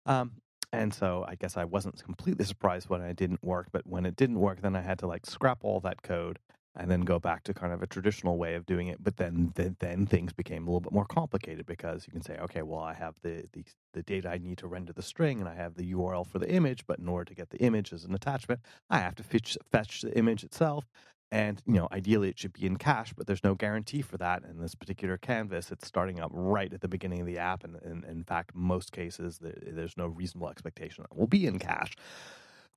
Um, 0.06 0.34
and 0.72 0.94
so 0.94 1.26
I 1.28 1.36
guess 1.36 1.58
I 1.58 1.64
wasn't 1.64 2.04
completely 2.04 2.46
surprised 2.46 2.90
when 2.90 3.02
it 3.02 3.16
didn't 3.16 3.44
work, 3.44 3.70
but 3.72 3.88
when 3.88 4.06
it 4.06 4.16
didn't 4.16 4.40
work, 4.40 4.62
then 4.62 4.76
I 4.76 4.82
had 4.82 5.00
to 5.00 5.08
like 5.08 5.26
scrap 5.26 5.60
all 5.64 5.80
that 5.80 6.04
code 6.04 6.38
and 6.76 6.92
then 6.92 7.02
go 7.02 7.20
back 7.20 7.44
to 7.44 7.54
kind 7.54 7.72
of 7.72 7.82
a 7.82 7.88
traditional 7.88 8.38
way 8.38 8.56
of 8.56 8.66
doing 8.66 8.88
it. 8.88 9.04
But 9.04 9.18
then, 9.18 9.52
then, 9.56 9.78
then 9.80 10.06
things 10.06 10.34
became 10.34 10.64
a 10.64 10.66
little 10.66 10.82
bit 10.82 10.92
more 10.92 11.06
complicated 11.06 11.66
because 11.66 12.06
you 12.06 12.12
can 12.12 12.22
say, 12.22 12.38
okay, 12.40 12.62
well, 12.62 12.82
I 12.82 12.94
have 12.94 13.16
the, 13.22 13.46
the 13.54 13.64
the 13.94 14.04
data 14.04 14.30
I 14.30 14.38
need 14.38 14.58
to 14.58 14.68
render 14.68 14.92
the 14.92 15.02
string, 15.02 15.40
and 15.40 15.48
I 15.48 15.56
have 15.56 15.76
the 15.76 15.94
URL 15.94 16.28
for 16.28 16.38
the 16.38 16.50
image. 16.50 16.86
But 16.86 17.00
in 17.00 17.08
order 17.08 17.26
to 17.26 17.36
get 17.36 17.50
the 17.50 17.60
image 17.60 17.94
as 17.94 18.04
an 18.04 18.14
attachment, 18.14 18.60
I 18.90 19.00
have 19.00 19.16
to 19.16 19.24
fetch 19.24 19.58
fetch 19.72 20.02
the 20.02 20.16
image 20.18 20.44
itself. 20.44 20.86
And 21.32 21.62
you 21.66 21.74
know, 21.74 21.88
ideally, 21.92 22.30
it 22.30 22.38
should 22.38 22.54
be 22.54 22.66
in 22.66 22.78
cache, 22.78 23.14
but 23.14 23.26
there's 23.26 23.44
no 23.44 23.56
guarantee 23.56 24.02
for 24.02 24.18
that. 24.18 24.44
In 24.44 24.60
this 24.60 24.76
particular 24.76 25.18
canvas, 25.18 25.72
it's 25.72 25.88
starting 25.88 26.20
up 26.20 26.32
right 26.34 26.72
at 26.72 26.82
the 26.82 26.88
beginning 26.88 27.22
of 27.22 27.26
the 27.26 27.40
app, 27.40 27.64
and, 27.64 27.78
and 27.82 28.04
in 28.06 28.24
fact, 28.24 28.54
most 28.54 28.92
cases, 28.92 29.40
there's 29.42 29.98
no 29.98 30.08
reasonable 30.08 30.50
expectation 30.50 31.04
that 31.04 31.16
it 31.16 31.20
will 31.20 31.28
be 31.28 31.48
in 31.48 31.58
cache 31.58 31.96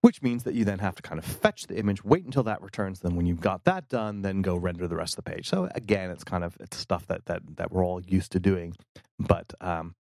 which 0.00 0.22
means 0.22 0.44
that 0.44 0.54
you 0.54 0.64
then 0.64 0.78
have 0.78 0.94
to 0.96 1.02
kind 1.02 1.18
of 1.18 1.24
fetch 1.24 1.66
the 1.66 1.76
image, 1.76 2.04
wait 2.04 2.24
until 2.24 2.44
that 2.44 2.62
returns. 2.62 3.00
Then 3.00 3.16
when 3.16 3.26
you've 3.26 3.40
got 3.40 3.64
that 3.64 3.88
done, 3.88 4.22
then 4.22 4.42
go 4.42 4.56
render 4.56 4.86
the 4.86 4.96
rest 4.96 5.18
of 5.18 5.24
the 5.24 5.30
page. 5.30 5.48
So 5.48 5.68
again, 5.74 6.10
it's 6.10 6.24
kind 6.24 6.44
of 6.44 6.56
it's 6.60 6.76
stuff 6.76 7.06
that 7.06 7.26
that 7.26 7.42
that 7.56 7.72
we're 7.72 7.84
all 7.84 8.00
used 8.02 8.32
to 8.32 8.40
doing, 8.40 8.74
but 9.18 9.52
um, 9.60 9.94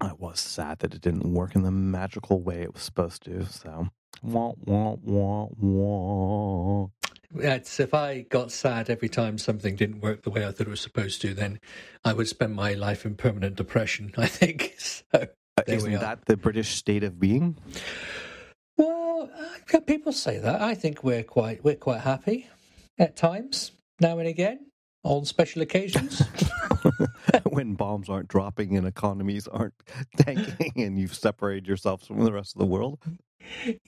I 0.00 0.12
was 0.12 0.40
sad 0.40 0.80
that 0.80 0.94
it 0.94 1.00
didn't 1.00 1.32
work 1.32 1.54
in 1.54 1.62
the 1.62 1.70
magical 1.70 2.42
way 2.42 2.62
it 2.62 2.74
was 2.74 2.82
supposed 2.82 3.22
to. 3.24 3.46
So 3.46 3.88
wah 4.22 4.52
wah 4.64 4.96
wah 5.02 5.46
wah. 5.56 6.88
It's, 7.34 7.80
if 7.80 7.94
I 7.94 8.26
got 8.28 8.52
sad 8.52 8.90
every 8.90 9.08
time 9.08 9.38
something 9.38 9.74
didn't 9.74 10.00
work 10.00 10.22
the 10.22 10.28
way 10.28 10.46
I 10.46 10.52
thought 10.52 10.66
it 10.66 10.70
was 10.70 10.82
supposed 10.82 11.22
to, 11.22 11.32
then 11.32 11.60
I 12.04 12.12
would 12.12 12.28
spend 12.28 12.54
my 12.54 12.74
life 12.74 13.06
in 13.06 13.14
permanent 13.14 13.56
depression. 13.56 14.12
I 14.18 14.26
think 14.26 14.74
so. 14.76 15.04
Uh, 15.14 15.62
isn't 15.66 15.92
that 15.92 16.26
the 16.26 16.36
British 16.36 16.74
state 16.74 17.04
of 17.04 17.18
being? 17.18 17.56
Uh, 19.74 19.80
people 19.80 20.12
say 20.12 20.38
that. 20.38 20.60
I 20.60 20.74
think 20.74 21.02
we're 21.02 21.22
quite 21.22 21.62
we're 21.64 21.76
quite 21.76 22.00
happy 22.00 22.48
at 22.98 23.16
times, 23.16 23.72
now 24.00 24.18
and 24.18 24.28
again, 24.28 24.66
on 25.04 25.24
special 25.24 25.62
occasions. 25.62 26.22
when 27.44 27.74
bombs 27.74 28.08
aren't 28.08 28.28
dropping 28.28 28.76
and 28.76 28.86
economies 28.86 29.48
aren't 29.48 29.74
tanking, 30.16 30.72
and 30.76 30.98
you've 30.98 31.14
separated 31.14 31.66
yourself 31.66 32.06
from 32.06 32.24
the 32.24 32.32
rest 32.32 32.54
of 32.54 32.60
the 32.60 32.66
world. 32.66 32.98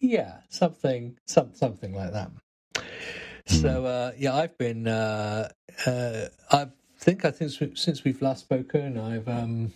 Yeah, 0.00 0.38
something, 0.48 1.16
some, 1.26 1.54
something 1.54 1.94
like 1.94 2.12
that. 2.12 2.30
So 3.46 3.80
hmm. 3.80 3.86
uh, 3.86 4.10
yeah, 4.18 4.34
I've 4.34 4.56
been. 4.58 4.88
Uh, 4.88 5.48
uh, 5.86 6.26
I 6.50 6.68
think 6.98 7.24
I 7.24 7.30
think 7.30 7.76
since 7.76 8.04
we've 8.04 8.22
last 8.22 8.40
spoken, 8.40 8.98
I've 8.98 9.28
um, 9.28 9.72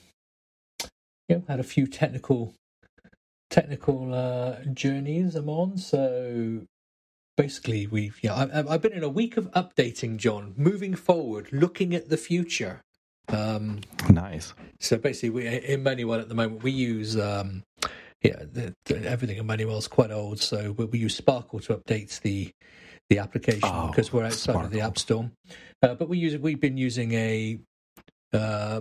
you 1.29 1.37
know, 1.37 1.43
had 1.49 1.61
a 1.61 1.65
few 1.65 1.87
technical 1.87 2.55
technical 3.51 4.15
uh, 4.15 4.57
journeys 4.73 5.35
I'm 5.35 5.49
on. 5.49 5.79
So 5.79 6.63
basically, 7.37 7.87
we've 7.87 8.19
yeah, 8.23 8.35
I, 8.35 8.75
I've 8.75 8.83
been 8.83 8.93
in 8.93 9.05
a 9.05 9.09
week 9.09 9.37
of 9.37 9.51
updating, 9.53 10.17
John, 10.17 10.55
moving 10.57 10.95
forward, 10.95 11.49
looking 11.53 11.95
at 11.95 12.09
the 12.09 12.17
future. 12.17 12.83
Um, 13.29 13.81
nice. 14.11 14.55
So 14.81 14.97
basically, 14.97 15.31
we 15.31 15.47
in 15.47 15.85
MoneyWell 15.85 16.21
at 16.21 16.29
the 16.29 16.35
moment 16.35 16.63
we 16.63 16.71
use 16.71 17.19
um, 17.19 17.63
yeah 18.23 18.43
the, 18.53 18.75
the, 18.87 19.09
everything 19.09 19.39
in 19.39 19.47
MoneyWell 19.47 19.79
is 19.79 19.89
quite 19.89 20.11
old, 20.11 20.41
so 20.41 20.73
we, 20.73 20.87
we, 20.87 20.99
use 20.99 21.17
Sparkle 21.17 21.61
to 21.61 21.77
update 21.77 22.21
the 22.21 22.51
the 23.11 23.19
application 23.19 23.61
oh, 23.65 23.89
because 23.89 24.13
we're 24.13 24.25
outside 24.25 24.53
Sparkle. 24.53 24.65
of 24.65 24.71
the 24.71 24.81
App 24.81 24.99
Store. 24.99 25.31
Uh, 25.83 25.95
but 25.95 26.09
we 26.09 26.19
use 26.19 26.37
we've 26.39 26.61
been 26.61 26.77
using 26.77 27.13
a 27.13 27.59
uh, 28.33 28.81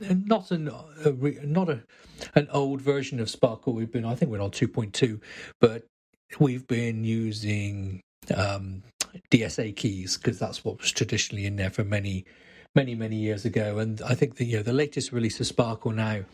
not 0.00 0.50
an 0.50 0.68
a, 0.68 1.10
not 1.46 1.68
a 1.68 1.82
an 2.34 2.48
old 2.50 2.80
version 2.80 3.20
of 3.20 3.30
Sparkle. 3.30 3.72
We've 3.72 3.90
been 3.90 4.04
I 4.04 4.14
think 4.14 4.30
we're 4.30 4.40
on 4.40 4.50
two 4.50 4.68
point 4.68 4.94
two, 4.94 5.20
but 5.60 5.84
we've 6.38 6.66
been 6.66 7.04
using 7.04 8.00
um, 8.34 8.82
DSA 9.30 9.74
keys 9.76 10.16
because 10.16 10.38
that's 10.38 10.64
what 10.64 10.78
was 10.78 10.92
traditionally 10.92 11.46
in 11.46 11.56
there 11.56 11.70
for 11.70 11.84
many 11.84 12.24
many 12.74 12.94
many 12.94 13.16
years 13.16 13.44
ago. 13.44 13.78
And 13.78 14.00
I 14.02 14.14
think 14.14 14.36
the 14.36 14.44
you 14.44 14.56
know 14.58 14.62
the 14.62 14.72
latest 14.72 15.12
release 15.12 15.40
of 15.40 15.46
Sparkle 15.46 15.92
now 15.92 16.24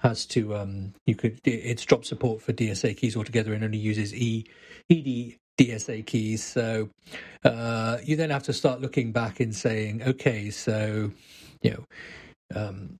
has 0.00 0.24
to 0.24 0.56
um, 0.56 0.94
you 1.06 1.14
could 1.14 1.40
it's 1.44 1.84
dropped 1.84 2.06
support 2.06 2.40
for 2.40 2.52
DSA 2.52 2.96
keys 2.96 3.16
altogether 3.16 3.52
and 3.52 3.64
only 3.64 3.78
uses 3.78 4.14
E 4.14 4.46
ED 4.88 5.36
DSA 5.58 6.06
keys. 6.06 6.42
So 6.42 6.88
uh, 7.44 7.98
you 8.02 8.16
then 8.16 8.30
have 8.30 8.44
to 8.44 8.54
start 8.54 8.80
looking 8.80 9.12
back 9.12 9.40
and 9.40 9.54
saying, 9.54 10.02
okay, 10.02 10.50
so 10.50 11.10
you 11.60 11.70
know. 11.70 11.84
Um, 12.52 12.98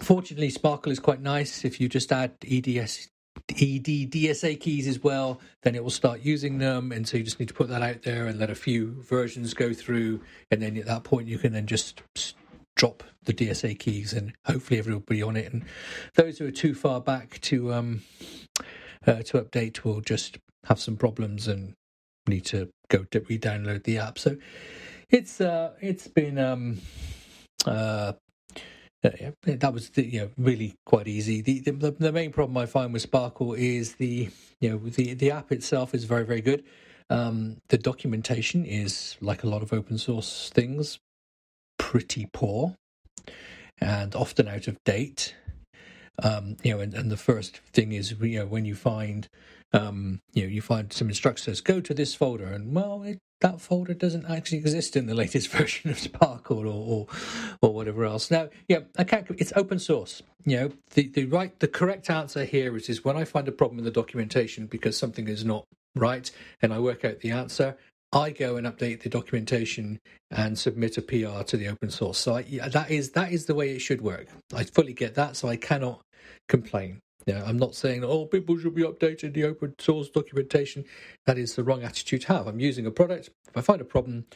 fortunately, 0.00 0.50
Sparkle 0.50 0.92
is 0.92 1.00
quite 1.00 1.20
nice. 1.20 1.64
If 1.64 1.80
you 1.80 1.88
just 1.88 2.12
add 2.12 2.32
EDS 2.48 3.08
ED 3.50 4.10
DSA 4.10 4.60
keys 4.60 4.86
as 4.86 5.02
well, 5.02 5.40
then 5.62 5.74
it 5.74 5.82
will 5.82 5.90
start 5.90 6.20
using 6.20 6.58
them. 6.58 6.92
And 6.92 7.06
so 7.06 7.16
you 7.16 7.24
just 7.24 7.40
need 7.40 7.48
to 7.48 7.54
put 7.54 7.68
that 7.68 7.82
out 7.82 8.02
there 8.02 8.26
and 8.26 8.38
let 8.38 8.50
a 8.50 8.54
few 8.54 9.02
versions 9.02 9.54
go 9.54 9.72
through. 9.72 10.20
And 10.50 10.62
then 10.62 10.76
at 10.76 10.86
that 10.86 11.04
point, 11.04 11.28
you 11.28 11.38
can 11.38 11.52
then 11.52 11.66
just 11.66 12.02
drop 12.76 13.02
the 13.24 13.32
DSA 13.32 13.78
keys 13.78 14.12
and 14.12 14.32
hopefully 14.46 14.78
everybody 14.78 15.22
on 15.22 15.36
it. 15.36 15.52
And 15.52 15.64
those 16.14 16.38
who 16.38 16.46
are 16.46 16.52
too 16.52 16.74
far 16.74 17.00
back 17.00 17.40
to 17.42 17.72
um, 17.72 18.02
uh, 19.06 19.22
to 19.22 19.40
update 19.42 19.84
will 19.84 20.00
just 20.00 20.38
have 20.64 20.80
some 20.80 20.96
problems 20.96 21.48
and 21.48 21.74
need 22.26 22.44
to 22.46 22.68
go 22.88 23.04
re-download 23.12 23.84
the 23.84 23.98
app. 23.98 24.18
So 24.18 24.36
it's 25.10 25.40
uh, 25.40 25.72
it's 25.80 26.08
been 26.08 26.38
um, 26.38 26.80
uh, 27.66 28.12
that 29.02 29.72
was 29.74 29.90
the, 29.90 30.04
you 30.06 30.20
know 30.22 30.30
really 30.38 30.74
quite 30.86 31.08
easy. 31.08 31.42
The, 31.42 31.60
the 31.60 31.92
the 31.92 32.12
main 32.12 32.32
problem 32.32 32.56
I 32.58 32.66
find 32.66 32.92
with 32.92 33.02
Sparkle 33.02 33.54
is 33.54 33.94
the 33.96 34.30
you 34.60 34.70
know 34.70 34.78
the 34.78 35.14
the 35.14 35.30
app 35.32 35.52
itself 35.52 35.94
is 35.94 36.04
very 36.04 36.24
very 36.24 36.42
good. 36.42 36.64
Um, 37.10 37.58
the 37.68 37.78
documentation 37.78 38.64
is 38.64 39.16
like 39.20 39.44
a 39.44 39.48
lot 39.48 39.62
of 39.62 39.72
open 39.72 39.98
source 39.98 40.50
things, 40.54 41.00
pretty 41.78 42.28
poor 42.32 42.76
and 43.80 44.14
often 44.14 44.48
out 44.48 44.68
of 44.68 44.82
date. 44.84 45.34
Um, 46.22 46.56
you 46.62 46.72
know, 46.74 46.80
and, 46.80 46.94
and 46.94 47.10
the 47.10 47.16
first 47.16 47.58
thing 47.72 47.92
is 47.92 48.14
you 48.20 48.40
know 48.40 48.46
when 48.46 48.64
you 48.64 48.74
find 48.74 49.28
um, 49.72 50.20
you 50.32 50.44
know 50.44 50.48
you 50.48 50.62
find 50.62 50.92
some 50.92 51.08
instructions 51.08 51.60
go 51.60 51.80
to 51.80 51.94
this 51.94 52.14
folder 52.14 52.46
and 52.46 52.74
well 52.74 53.02
it 53.02 53.18
that 53.42 53.60
folder 53.60 53.94
doesn't 53.94 54.26
actually 54.26 54.58
exist 54.58 54.96
in 54.96 55.06
the 55.06 55.14
latest 55.22 55.48
version 55.48 55.90
of 55.90 55.98
Sparkle 55.98 56.60
or, 56.60 56.66
or, 56.66 57.06
or 57.60 57.74
whatever 57.74 58.04
else. 58.04 58.30
Now, 58.30 58.48
yeah, 58.68 58.80
I 58.96 59.04
can't. 59.04 59.26
It's 59.38 59.52
open 59.54 59.78
source. 59.78 60.22
You 60.44 60.56
know, 60.56 60.72
the 60.94 61.08
the 61.08 61.26
right, 61.26 61.58
the 61.60 61.68
correct 61.68 62.08
answer 62.08 62.44
here 62.44 62.76
is 62.76 62.88
is 62.88 63.04
when 63.04 63.16
I 63.16 63.24
find 63.24 63.46
a 63.48 63.52
problem 63.52 63.78
in 63.78 63.84
the 63.84 63.90
documentation 63.90 64.66
because 64.66 64.96
something 64.96 65.28
is 65.28 65.44
not 65.44 65.66
right, 65.94 66.30
and 66.62 66.72
I 66.72 66.78
work 66.78 67.04
out 67.04 67.20
the 67.20 67.30
answer. 67.30 67.76
I 68.14 68.30
go 68.30 68.56
and 68.56 68.66
update 68.66 69.00
the 69.00 69.08
documentation 69.08 69.98
and 70.30 70.58
submit 70.58 70.98
a 70.98 71.02
PR 71.02 71.44
to 71.44 71.56
the 71.56 71.68
open 71.68 71.90
source. 71.90 72.18
So 72.18 72.36
I, 72.36 72.40
yeah, 72.40 72.68
that 72.68 72.90
is 72.90 73.12
that 73.12 73.32
is 73.32 73.46
the 73.46 73.54
way 73.54 73.70
it 73.70 73.80
should 73.80 74.02
work. 74.02 74.26
I 74.54 74.64
fully 74.64 74.92
get 74.92 75.14
that, 75.14 75.36
so 75.36 75.48
I 75.48 75.56
cannot 75.56 76.02
complain. 76.48 77.00
Yeah, 77.26 77.42
I'm 77.46 77.56
not 77.58 77.74
saying 77.74 78.04
oh 78.04 78.26
people 78.26 78.58
should 78.58 78.74
be 78.74 78.82
updating 78.82 79.32
the 79.32 79.44
open 79.44 79.74
source 79.78 80.10
documentation. 80.10 80.84
That 81.26 81.38
is 81.38 81.54
the 81.54 81.64
wrong 81.64 81.82
attitude 81.82 82.22
to 82.22 82.28
have. 82.28 82.46
I'm 82.46 82.60
using 82.60 82.86
a 82.86 82.90
product. 82.90 83.30
If 83.48 83.56
I 83.56 83.60
find 83.60 83.80
a 83.80 83.84
problem, 83.84 84.26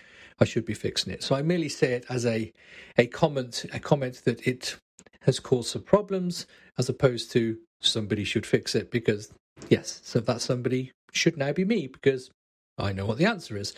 I 0.41 0.45
should 0.45 0.65
be 0.65 0.75
fixing 0.75 1.13
it. 1.13 1.23
So 1.23 1.35
I 1.35 1.43
merely 1.43 1.69
say 1.69 1.93
it 1.95 2.07
as 2.09 2.27
a 2.27 2.53
a 2.97 3.07
comment, 3.07 3.67
a 3.73 3.81
comment 3.81 4.23
that 4.25 4.47
it 4.47 4.77
has 5.23 5.41
caused 5.41 5.71
some 5.71 5.83
problems, 5.83 6.47
as 6.79 6.89
opposed 6.89 7.33
to 7.33 7.59
somebody 7.81 8.25
should 8.25 8.47
fix 8.47 8.75
it 8.75 8.91
because 8.91 9.33
yes, 9.69 10.01
so 10.05 10.21
that 10.21 10.41
somebody 10.41 10.93
should 11.13 11.37
now 11.37 11.53
be 11.53 11.65
me 11.65 11.87
because 11.87 12.31
I 12.79 12.93
know 12.93 13.07
what 13.07 13.19
the 13.19 13.27
answer 13.27 13.57
is, 13.57 13.75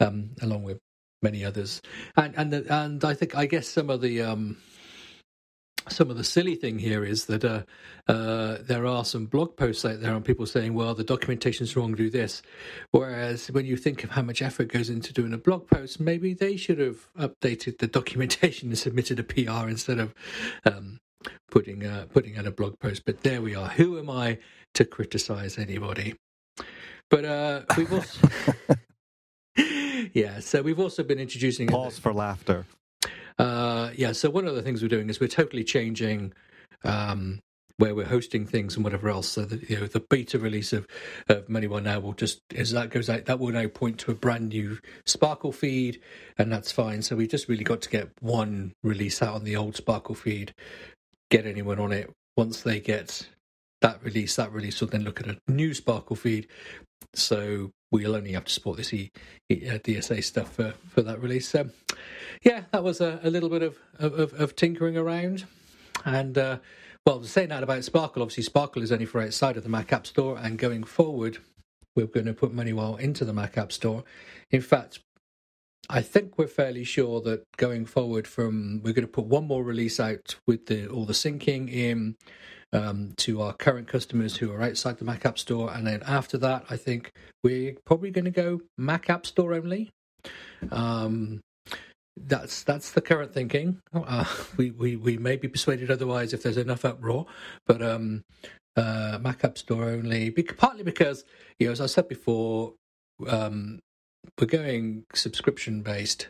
um, 0.00 0.30
along 0.42 0.64
with 0.64 0.78
many 1.22 1.44
others. 1.44 1.80
And 2.16 2.34
and 2.36 2.52
and 2.54 3.04
I 3.04 3.14
think 3.14 3.36
I 3.36 3.46
guess 3.46 3.68
some 3.68 3.90
of 3.90 4.00
the 4.00 4.22
um, 4.22 4.56
some 5.88 6.10
of 6.10 6.16
the 6.16 6.24
silly 6.24 6.54
thing 6.54 6.78
here 6.78 7.04
is 7.04 7.26
that 7.26 7.44
uh, 7.44 7.62
uh, 8.08 8.58
there 8.62 8.86
are 8.86 9.04
some 9.04 9.26
blog 9.26 9.56
posts 9.56 9.84
out 9.84 10.00
there 10.00 10.14
on 10.14 10.22
people 10.22 10.46
saying, 10.46 10.74
well, 10.74 10.94
the 10.94 11.04
documentation's 11.04 11.76
wrong, 11.76 11.94
do 11.94 12.10
this. 12.10 12.42
Whereas 12.90 13.50
when 13.50 13.66
you 13.66 13.76
think 13.76 14.04
of 14.04 14.10
how 14.10 14.22
much 14.22 14.42
effort 14.42 14.68
goes 14.68 14.90
into 14.90 15.12
doing 15.12 15.32
a 15.32 15.38
blog 15.38 15.66
post, 15.66 16.00
maybe 16.00 16.34
they 16.34 16.56
should 16.56 16.78
have 16.78 17.08
updated 17.18 17.78
the 17.78 17.86
documentation 17.86 18.68
and 18.68 18.78
submitted 18.78 19.18
a 19.18 19.24
PR 19.24 19.68
instead 19.68 19.98
of 19.98 20.14
um, 20.64 21.00
putting, 21.50 21.84
uh, 21.84 22.06
putting 22.12 22.36
out 22.36 22.46
a 22.46 22.52
blog 22.52 22.78
post. 22.78 23.04
But 23.04 23.22
there 23.22 23.42
we 23.42 23.54
are. 23.54 23.68
Who 23.68 23.98
am 23.98 24.10
I 24.10 24.38
to 24.74 24.84
criticize 24.84 25.58
anybody? 25.58 26.14
But 27.10 27.24
uh, 27.24 27.62
we've 27.76 27.92
also. 27.92 28.28
yeah, 30.14 30.40
so 30.40 30.62
we've 30.62 30.80
also 30.80 31.02
been 31.02 31.18
introducing. 31.18 31.68
Pause 31.68 31.98
for 31.98 32.12
laughter. 32.12 32.66
Uh, 33.38 33.90
yeah, 33.96 34.12
so 34.12 34.30
one 34.30 34.46
of 34.46 34.54
the 34.54 34.62
things 34.62 34.82
we're 34.82 34.88
doing 34.88 35.10
is 35.10 35.20
we're 35.20 35.28
totally 35.28 35.64
changing 35.64 36.32
um, 36.84 37.40
where 37.78 37.94
we're 37.94 38.06
hosting 38.06 38.46
things 38.46 38.76
and 38.76 38.84
whatever 38.84 39.08
else. 39.08 39.28
So 39.28 39.44
that 39.44 39.68
you 39.68 39.80
know 39.80 39.86
the 39.86 40.00
beta 40.00 40.38
release 40.38 40.72
of 40.72 40.86
of 41.28 41.46
MoneyWell 41.48 41.82
now 41.82 42.00
will 42.00 42.12
just 42.12 42.40
as 42.54 42.72
that 42.72 42.90
goes 42.90 43.10
out, 43.10 43.26
that 43.26 43.38
will 43.38 43.52
now 43.52 43.68
point 43.68 43.98
to 44.00 44.10
a 44.10 44.14
brand 44.14 44.50
new 44.50 44.78
Sparkle 45.06 45.52
feed, 45.52 46.00
and 46.38 46.52
that's 46.52 46.72
fine. 46.72 47.02
So 47.02 47.16
we 47.16 47.26
just 47.26 47.48
really 47.48 47.64
got 47.64 47.82
to 47.82 47.90
get 47.90 48.10
one 48.20 48.72
release 48.82 49.22
out 49.22 49.34
on 49.34 49.44
the 49.44 49.56
old 49.56 49.76
Sparkle 49.76 50.14
feed, 50.14 50.54
get 51.30 51.46
anyone 51.46 51.78
on 51.78 51.92
it. 51.92 52.10
Once 52.36 52.62
they 52.62 52.80
get 52.80 53.28
that 53.82 54.02
release, 54.02 54.36
that 54.36 54.52
release 54.52 54.80
will 54.80 54.88
then 54.88 55.04
look 55.04 55.20
at 55.20 55.28
a 55.28 55.38
new 55.48 55.74
Sparkle 55.74 56.16
feed. 56.16 56.48
So 57.14 57.70
we'll 57.92 58.16
only 58.16 58.32
have 58.32 58.46
to 58.46 58.52
support 58.52 58.78
this 58.78 58.92
e, 58.92 59.12
e, 59.48 59.68
uh, 59.68 59.78
DSA 59.78 60.24
stuff 60.24 60.54
for, 60.54 60.74
for 60.88 61.02
that 61.02 61.20
release. 61.22 61.48
So, 61.48 61.68
yeah, 62.42 62.62
that 62.72 62.82
was 62.82 63.00
a, 63.00 63.20
a 63.22 63.30
little 63.30 63.50
bit 63.50 63.62
of, 63.62 63.78
of, 63.98 64.32
of, 64.32 64.56
tinkering 64.56 64.96
around. 64.96 65.44
And, 66.04 66.36
uh, 66.36 66.58
well, 67.06 67.22
saying 67.22 67.50
that 67.50 67.62
about 67.62 67.84
Sparkle, 67.84 68.22
obviously, 68.22 68.44
Sparkle 68.44 68.82
is 68.82 68.90
only 68.90 69.04
for 69.04 69.20
outside 69.20 69.56
of 69.56 69.62
the 69.62 69.68
Mac 69.68 69.92
App 69.92 70.06
Store. 70.06 70.38
And 70.38 70.58
going 70.58 70.82
forward, 70.82 71.38
we're 71.94 72.06
going 72.06 72.26
to 72.26 72.34
put 72.34 72.56
MoneyWell 72.56 72.98
into 72.98 73.24
the 73.24 73.34
Mac 73.34 73.58
App 73.58 73.70
Store. 73.70 74.02
In 74.50 74.62
fact, 74.62 75.00
I 75.90 76.00
think 76.00 76.38
we're 76.38 76.46
fairly 76.46 76.84
sure 76.84 77.20
that 77.22 77.44
going 77.56 77.84
forward, 77.84 78.26
from 78.26 78.80
we're 78.82 78.94
going 78.94 79.06
to 79.06 79.12
put 79.12 79.26
one 79.26 79.46
more 79.46 79.62
release 79.62 80.00
out 80.00 80.36
with 80.46 80.66
the 80.66 80.86
all 80.86 81.04
the 81.04 81.12
syncing 81.12 81.70
in 81.70 82.16
um, 82.72 83.12
to 83.18 83.42
our 83.42 83.52
current 83.52 83.88
customers 83.88 84.36
who 84.36 84.52
are 84.52 84.62
outside 84.62 84.98
the 84.98 85.04
Mac 85.04 85.24
App 85.26 85.38
Store. 85.38 85.72
And 85.72 85.86
then 85.86 86.02
after 86.06 86.38
that, 86.38 86.64
I 86.70 86.76
think 86.76 87.12
we're 87.44 87.76
probably 87.84 88.10
going 88.10 88.24
to 88.24 88.30
go 88.30 88.60
Mac 88.78 89.10
App 89.10 89.26
Store 89.26 89.54
only. 89.54 89.90
Um, 90.70 91.40
that's 92.16 92.62
that's 92.62 92.92
the 92.92 93.00
current 93.00 93.32
thinking. 93.32 93.78
Uh, 93.92 94.24
we, 94.56 94.70
we 94.70 94.96
we 94.96 95.16
may 95.16 95.36
be 95.36 95.48
persuaded 95.48 95.90
otherwise 95.90 96.32
if 96.32 96.42
there's 96.42 96.56
enough 96.56 96.84
uproar, 96.84 97.26
but 97.66 97.82
um, 97.82 98.22
uh, 98.76 99.18
Mac 99.20 99.44
App 99.44 99.58
Store 99.58 99.84
only. 99.84 100.30
partly 100.30 100.82
because 100.82 101.24
you 101.58 101.66
know, 101.66 101.72
as 101.72 101.80
I 101.80 101.86
said 101.86 102.08
before, 102.08 102.74
um, 103.26 103.80
we're 104.38 104.46
going 104.46 105.04
subscription 105.14 105.82
based, 105.82 106.28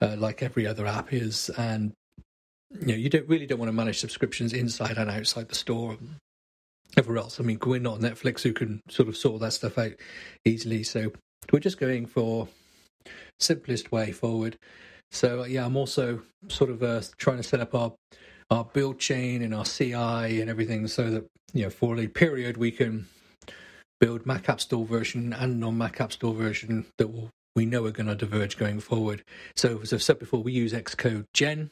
uh, 0.00 0.16
like 0.18 0.42
every 0.42 0.66
other 0.66 0.86
app 0.86 1.12
is, 1.12 1.50
and 1.50 1.92
you 2.80 2.86
know, 2.86 2.94
you 2.94 3.08
don't 3.08 3.28
really 3.28 3.46
don't 3.46 3.58
want 3.58 3.68
to 3.68 3.74
manage 3.74 3.98
subscriptions 3.98 4.52
inside 4.52 4.98
and 4.98 5.10
outside 5.10 5.48
the 5.48 5.54
store. 5.54 5.96
Everywhere 6.96 7.22
else, 7.22 7.40
I 7.40 7.42
mean, 7.42 7.58
we're 7.64 7.80
not 7.80 8.00
Netflix 8.00 8.42
who 8.42 8.52
can 8.52 8.80
sort 8.90 9.08
of 9.08 9.16
sort 9.16 9.40
that 9.40 9.54
stuff 9.54 9.78
out 9.78 9.92
easily. 10.44 10.82
So 10.82 11.10
we're 11.50 11.58
just 11.58 11.80
going 11.80 12.04
for 12.04 12.48
simplest 13.40 13.90
way 13.90 14.12
forward. 14.12 14.56
So 15.10 15.44
yeah, 15.44 15.64
I'm 15.64 15.76
also 15.76 16.22
sort 16.48 16.70
of 16.70 16.82
uh, 16.82 17.02
trying 17.16 17.38
to 17.38 17.42
set 17.42 17.60
up 17.60 17.74
our 17.74 17.92
our 18.50 18.64
build 18.64 18.98
chain 18.98 19.40
and 19.42 19.54
our 19.54 19.64
CI 19.64 19.94
and 20.40 20.50
everything 20.50 20.86
so 20.86 21.10
that 21.10 21.26
you 21.54 21.62
know 21.64 21.70
for 21.70 21.98
a 21.98 22.06
period 22.06 22.58
we 22.58 22.70
can 22.70 23.06
build 24.00 24.26
Mac 24.26 24.48
App 24.48 24.60
Store 24.60 24.84
version 24.84 25.32
and 25.32 25.60
non 25.60 25.78
Mac 25.78 26.00
App 26.00 26.12
Store 26.12 26.34
version 26.34 26.86
that 26.98 27.08
will 27.08 27.30
we 27.54 27.66
know 27.66 27.84
are 27.84 27.90
going 27.90 28.06
to 28.06 28.14
diverge 28.14 28.56
going 28.56 28.80
forward. 28.80 29.22
So 29.56 29.80
as 29.82 29.92
I've 29.92 30.02
said 30.02 30.18
before, 30.18 30.42
we 30.42 30.52
use 30.52 30.72
Xcode 30.72 31.24
Gen 31.34 31.70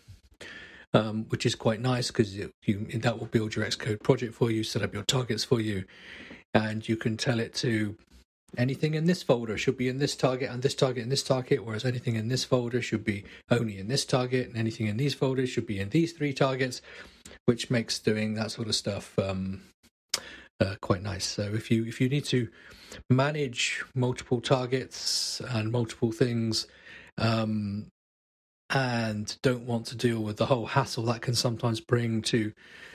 um, 0.95 1.27
which 1.29 1.47
is 1.47 1.55
quite 1.55 1.81
nice 1.81 2.09
because 2.09 2.37
that 2.37 3.19
will 3.19 3.27
build 3.27 3.55
your 3.55 3.65
Xcode 3.65 4.03
project 4.03 4.35
for 4.35 4.51
you, 4.51 4.65
set 4.65 4.83
up 4.83 4.95
your 4.95 5.05
targets 5.05 5.45
for 5.45 5.61
you, 5.61 5.85
and 6.55 6.89
you 6.89 6.97
can 6.97 7.17
tell 7.17 7.39
it 7.39 7.55
to 7.55 7.97
anything 8.59 8.95
in 8.95 9.07
this 9.07 9.23
folder 9.23 9.57
should 9.57 9.77
be 9.77 9.89
in 9.89 9.99
this 9.99 10.17
target 10.17 10.51
and 10.51 10.63
this 10.63 10.75
target 10.75 11.03
and 11.03 11.13
this 11.13 11.23
target, 11.23 11.65
whereas 11.65 11.85
anything 11.85 12.17
in 12.17 12.29
this 12.29 12.45
folder 12.45 12.83
should 12.83 13.05
be 13.05 13.25
only 13.51 13.79
in 13.79 13.89
this 13.89 14.05
target, 14.05 14.49
and 14.49 14.57
anything 14.57 14.87
in 14.87 14.97
these 14.97 15.15
folders 15.15 15.49
should 15.49 15.67
be 15.67 15.79
in 15.79 15.91
these 15.91 16.13
three 16.13 16.33
targets, 16.33 16.83
which 17.47 17.71
makes 17.71 17.99
doing 17.99 18.35
that 18.35 18.51
sort 18.51 18.69
of 18.69 18.75
stuff 18.75 19.19
um, 19.19 19.63
uh, 20.61 20.75
quite 20.81 21.03
nice. 21.03 21.25
So 21.25 21.43
if 21.43 21.71
you 21.71 21.85
if 21.85 22.01
you 22.01 22.09
need 22.09 22.25
to 22.27 22.49
manage 23.09 23.85
multiple 23.95 24.41
targets 24.41 25.41
and 25.49 25.71
multiple 25.71 26.13
things, 26.13 26.67
um, 27.19 27.87
and 28.71 29.37
don't 29.43 29.67
want 29.67 29.87
to 29.87 29.97
deal 29.97 30.21
with 30.21 30.37
the 30.37 30.47
whole 30.47 30.67
hassle 30.67 31.05
that 31.05 31.23
can 31.23 31.35
sometimes 31.35 31.81
bring 31.81 32.23
to, 32.23 32.53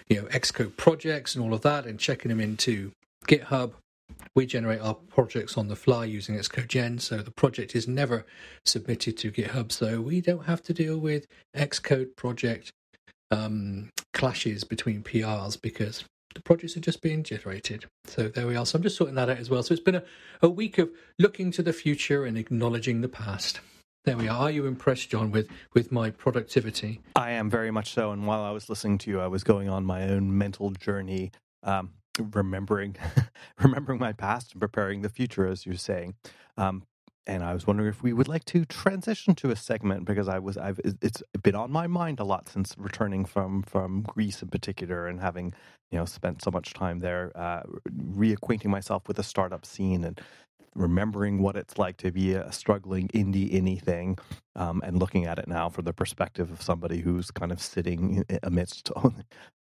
you 0.08 0.22
know, 0.22 0.27
Xcode 0.27 0.77
projects 0.77 1.36
and 1.36 1.44
all 1.44 1.53
of 1.53 1.62
that, 1.62 1.86
and 1.86 2.00
checking 2.00 2.29
them 2.29 2.39
into 2.39 2.91
GitHub. 3.27 3.74
We 4.36 4.46
generate 4.46 4.82
our 4.82 4.94
projects 4.94 5.58
on 5.58 5.67
the 5.67 5.75
fly 5.75 6.05
using 6.05 6.36
XcodeGen, 6.36 7.01
so 7.01 7.17
the 7.17 7.32
project 7.32 7.75
is 7.75 7.88
never 7.88 8.25
submitted 8.65 9.17
to 9.17 9.32
GitHub, 9.32 9.72
so 9.72 10.00
we 10.01 10.22
don't 10.22 10.46
have 10.46 10.62
to 10.63 10.74
deal 10.74 10.98
with 10.98 11.25
Xcode 11.55 12.15
project 12.15 12.72
um, 13.32 13.89
clashes 14.13 14.63
between 14.63 15.03
PRs 15.03 15.60
because 15.60 16.05
the 16.36 16.41
projects 16.41 16.77
are 16.77 16.82
just 16.82 17.01
being 17.01 17.24
generated. 17.24 17.86
So 18.05 18.27
there 18.27 18.46
we 18.46 18.55
are. 18.55 18.65
So 18.65 18.77
I'm 18.77 18.84
just 18.84 18.98
sorting 18.98 19.15
that 19.15 19.29
out 19.29 19.39
as 19.39 19.50
well. 19.50 19.63
So 19.63 19.74
it's 19.74 19.84
been 19.84 19.96
a, 19.96 20.03
a 20.41 20.50
week 20.50 20.77
of 20.77 20.91
looking 21.17 21.51
to 21.51 21.63
the 21.63 21.74
future 21.74 22.25
and 22.25 22.38
acknowledging 22.38 23.01
the 23.01 23.10
past. 23.10 23.60
There 24.06 24.16
we 24.16 24.28
are. 24.28 24.42
Are 24.42 24.52
you 24.52 24.68
impressed, 24.68 25.10
John, 25.10 25.32
with, 25.32 25.50
with 25.74 25.92
my 25.92 26.12
productivity? 26.12 27.02
I 27.16 27.32
am 27.32 27.50
very 27.50 27.72
much 27.72 27.92
so. 27.92 28.12
And 28.12 28.28
while 28.28 28.44
I 28.44 28.52
was 28.52 28.70
listening 28.70 29.00
to 29.00 29.10
you, 29.10 29.20
I 29.20 29.26
was 29.26 29.44
going 29.44 29.68
on 29.68 29.84
my 29.84 30.04
own 30.08 30.38
mental 30.38 30.70
journey, 30.70 31.32
um, 31.64 31.90
remembering 32.20 32.98
remembering 33.60 33.98
my 33.98 34.14
past 34.14 34.52
and 34.52 34.62
preparing 34.62 35.02
the 35.02 35.10
future, 35.10 35.48
as 35.48 35.66
you're 35.66 35.74
saying. 35.74 36.14
Um, 36.56 36.84
and 37.26 37.44
I 37.44 37.56
was 37.56 37.66
wondering 37.66 37.90
if 37.90 38.04
we 38.04 38.14
would 38.14 38.28
like 38.28 38.46
to 38.46 38.66
transition 38.66 39.34
to 39.36 39.50
a 39.50 39.56
segment 39.56 40.06
because 40.06 40.28
I 40.28 40.38
was 40.38 40.56
I've 40.56 40.80
it's 40.84 41.24
been 41.42 41.56
on 41.56 41.72
my 41.72 41.88
mind 41.88 42.20
a 42.20 42.24
lot 42.24 42.48
since 42.48 42.76
returning 42.78 43.26
from 43.26 43.64
from 43.64 44.04
Greece 44.04 44.44
in 44.44 44.50
particular 44.50 45.08
and 45.08 45.20
having 45.20 45.52
you 45.92 45.98
know 45.98 46.06
spent 46.06 46.44
so 46.44 46.52
much 46.52 46.74
time 46.74 47.00
there, 47.00 47.32
uh, 47.36 47.64
reacquainting 47.90 48.68
myself 48.68 49.08
with 49.08 49.18
the 49.18 49.24
startup 49.24 49.66
scene 49.66 50.04
and 50.04 50.22
remembering 50.75 51.41
what 51.41 51.55
it's 51.55 51.77
like 51.77 51.98
to 51.98 52.12
be 52.12 52.34
a 52.34 52.51
struggling 52.51 53.08
indie 53.10 53.53
anything 53.53 54.17
um, 54.55 54.82
and 54.86 55.00
looking 55.00 55.25
at 55.25 55.39
it 55.39 55.48
now 55.48 55.70
from 55.70 55.86
the 55.86 55.94
perspective 55.94 56.51
of 56.51 56.62
somebody 56.62 57.00
who's 57.00 57.32
kind 57.32 57.51
of 57.51 57.62
sitting 57.62 58.24
amidst 58.44 58.91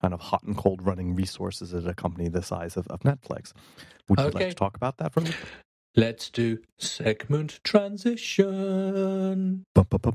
kind 0.01 0.13
of 0.13 0.19
hot 0.19 0.43
and 0.43 0.57
cold 0.57 0.85
running 0.85 1.15
resources 1.15 1.73
at 1.73 1.87
a 1.87 1.93
company 1.93 2.27
the 2.27 2.43
size 2.43 2.77
of, 2.77 2.87
of 2.87 2.99
Netflix. 3.01 3.53
Would 4.09 4.19
you 4.19 4.29
like 4.29 4.49
to 4.49 4.53
talk 4.53 4.75
about 4.75 4.97
that 4.97 5.13
for 5.13 5.21
me? 5.21 5.31
Let's 5.95 6.29
do 6.31 6.57
segment 6.79 7.59
transition. 7.63 9.65
Ba, 9.75 9.85
ba, 9.89 9.99
ba, 9.99 10.11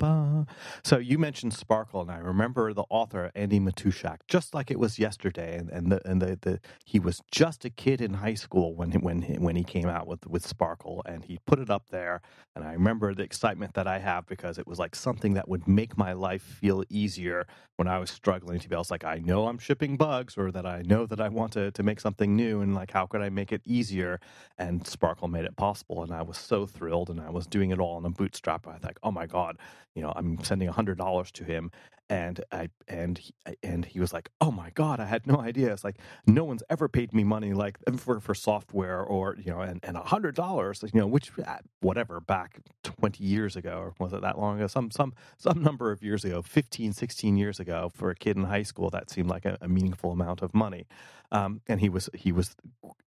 so 0.85 0.99
you 0.99 1.19
mentioned 1.19 1.55
Sparkle, 1.55 2.03
and 2.03 2.11
I 2.11 2.19
remember 2.19 2.73
the 2.75 2.85
author 2.91 3.31
Andy 3.35 3.59
Matuschak, 3.61 4.19
just 4.29 4.55
like 4.55 4.71
it 4.71 4.79
was 4.81 4.99
yesterday, 4.99 5.57
and 5.59 5.71
and 5.71 5.93
the 5.93 6.01
and 6.09 6.21
the, 6.23 6.39
the 6.43 6.61
he 6.85 6.99
was 7.01 7.23
just 7.33 7.65
a 7.65 7.71
kid 7.71 8.01
in 8.03 8.15
high 8.15 8.35
school 8.35 8.75
when 8.75 8.91
when 8.93 9.23
he, 9.23 9.35
when 9.35 9.57
he 9.57 9.65
came 9.65 9.89
out 9.89 10.07
with 10.09 10.27
with 10.27 10.47
Sparkle, 10.47 11.03
and 11.07 11.25
he 11.25 11.39
put 11.47 11.61
it 11.61 11.71
up 11.71 11.91
there, 11.91 12.21
and 12.57 12.65
I 12.65 12.73
remember 12.73 13.15
the 13.15 13.23
excitement 13.23 13.75
that 13.75 13.87
I 13.87 13.99
have 14.01 14.27
because 14.27 14.59
it 14.59 14.67
was 14.67 14.79
like 14.79 14.95
something 14.97 15.35
that 15.35 15.49
would 15.49 15.69
make 15.69 15.97
my 15.99 16.13
life 16.13 16.43
feel 16.43 16.83
easier 16.91 17.47
when 17.77 17.89
I 17.89 17.99
was 18.01 18.11
struggling 18.11 18.59
to 18.61 18.69
be. 18.69 18.75
I 18.77 18.79
was 18.81 18.91
like, 18.91 19.05
I 19.05 19.19
know 19.19 19.47
I'm 19.49 19.59
shipping 19.59 19.97
bugs, 19.97 20.37
or 20.39 20.51
that 20.53 20.67
I 20.67 20.83
know 20.83 21.07
that 21.07 21.21
I 21.21 21.29
want 21.29 21.53
to 21.55 21.71
to 21.73 21.83
make 21.83 22.01
something 22.01 22.35
new, 22.37 22.61
and 22.63 22.75
like 22.75 22.91
how 22.93 23.07
could 23.07 23.23
I 23.23 23.31
make 23.31 23.53
it 23.53 23.63
easier? 23.65 24.19
And 24.59 24.87
Sparkle 24.87 25.29
made 25.29 25.45
it 25.47 25.57
possible 25.57 25.70
possible. 25.71 26.03
And 26.03 26.13
I 26.13 26.23
was 26.23 26.39
so 26.39 26.67
thrilled 26.67 27.11
and 27.11 27.21
I 27.21 27.31
was 27.31 27.47
doing 27.47 27.71
it 27.71 27.79
all 27.81 27.97
on 27.97 28.05
a 28.07 28.11
bootstrap. 28.11 28.67
I 28.67 28.79
thought, 28.79 28.99
oh 29.05 29.13
my 29.13 29.27
God, 29.27 29.59
you 29.95 30.03
know, 30.03 30.13
I'm 30.17 30.43
sending 30.45 30.69
a 30.69 30.73
hundred 30.73 30.99
dollars 30.99 31.31
to 31.33 31.45
him. 31.45 31.71
And 32.11 32.45
I, 32.51 32.71
and, 32.89 33.19
he, 33.19 33.33
and 33.63 33.85
he 33.85 34.01
was 34.01 34.13
like, 34.13 34.31
oh 34.41 34.51
my 34.51 34.71
God, 34.71 34.99
I 34.99 35.05
had 35.05 35.29
no 35.29 35.37
idea. 35.41 35.73
It's 35.73 35.85
like, 35.85 35.97
no 36.27 36.43
one's 36.43 36.65
ever 36.69 36.89
paid 36.89 37.15
me 37.15 37.23
money 37.23 37.53
like 37.53 37.79
for, 37.97 38.19
for 38.19 38.35
software 38.35 39.01
or, 39.01 39.37
you 39.39 39.53
know, 39.53 39.61
and, 39.61 39.79
and 39.85 39.97
a 39.97 40.03
hundred 40.03 40.35
dollars, 40.35 40.83
you 40.93 41.01
know, 41.01 41.07
which 41.07 41.31
uh, 41.47 41.59
whatever 41.81 42.19
back 42.19 42.59
20 42.83 43.23
years 43.23 43.55
ago, 43.55 43.79
or 43.79 43.95
was 44.01 44.13
it 44.13 44.23
that 44.23 44.41
long 44.41 44.57
ago? 44.57 44.67
Some, 44.67 44.91
some, 44.91 45.15
some 45.39 45.63
number 45.63 45.93
of 45.93 46.03
years 46.03 46.25
ago, 46.25 46.43
15, 46.43 46.93
16 46.93 47.37
years 47.37 47.61
ago 47.61 47.89
for 47.95 48.11
a 48.11 48.17
kid 48.17 48.37
in 48.37 48.43
high 48.43 48.65
school, 48.65 48.91
that 48.91 49.09
seemed 49.09 49.31
like 49.31 49.45
a, 49.45 49.57
a 49.61 49.69
meaningful 49.69 50.11
amount 50.11 50.43
of 50.43 50.53
money. 50.53 50.89
Um, 51.31 51.61
and 51.69 51.79
he 51.79 51.89
was, 51.89 52.11
he 52.13 52.33
was 52.33 52.57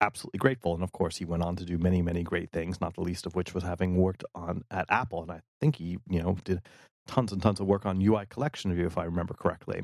absolutely 0.02 0.40
grateful. 0.40 0.74
And 0.74 0.84
of 0.84 0.92
course, 0.92 1.16
he 1.16 1.24
went 1.24 1.42
on 1.42 1.56
to 1.56 1.64
do 1.64 1.78
many, 1.78 2.02
many 2.02 2.22
great 2.22 2.52
things, 2.52 2.82
not 2.82 2.96
the 2.96 3.02
least 3.02 3.26
of 3.26 3.34
which 3.34 3.54
was 3.54 3.64
having 3.64 3.96
worked 3.96 4.26
on 4.36 4.66
at 4.70 4.88
Apple. 4.90 5.22
And 5.22 5.32
I 5.32 5.40
think 5.62 5.78
he, 5.78 6.00
you 6.10 6.22
know, 6.22 6.38
did 6.44 6.62
tons 7.10 7.32
and 7.32 7.42
tons 7.42 7.60
of 7.60 7.66
work 7.66 7.86
on 7.86 8.02
UI 8.02 8.26
collection 8.30 8.74
view, 8.74 8.86
if 8.86 8.98
I 8.98 9.04
remember 9.04 9.34
correctly. 9.34 9.82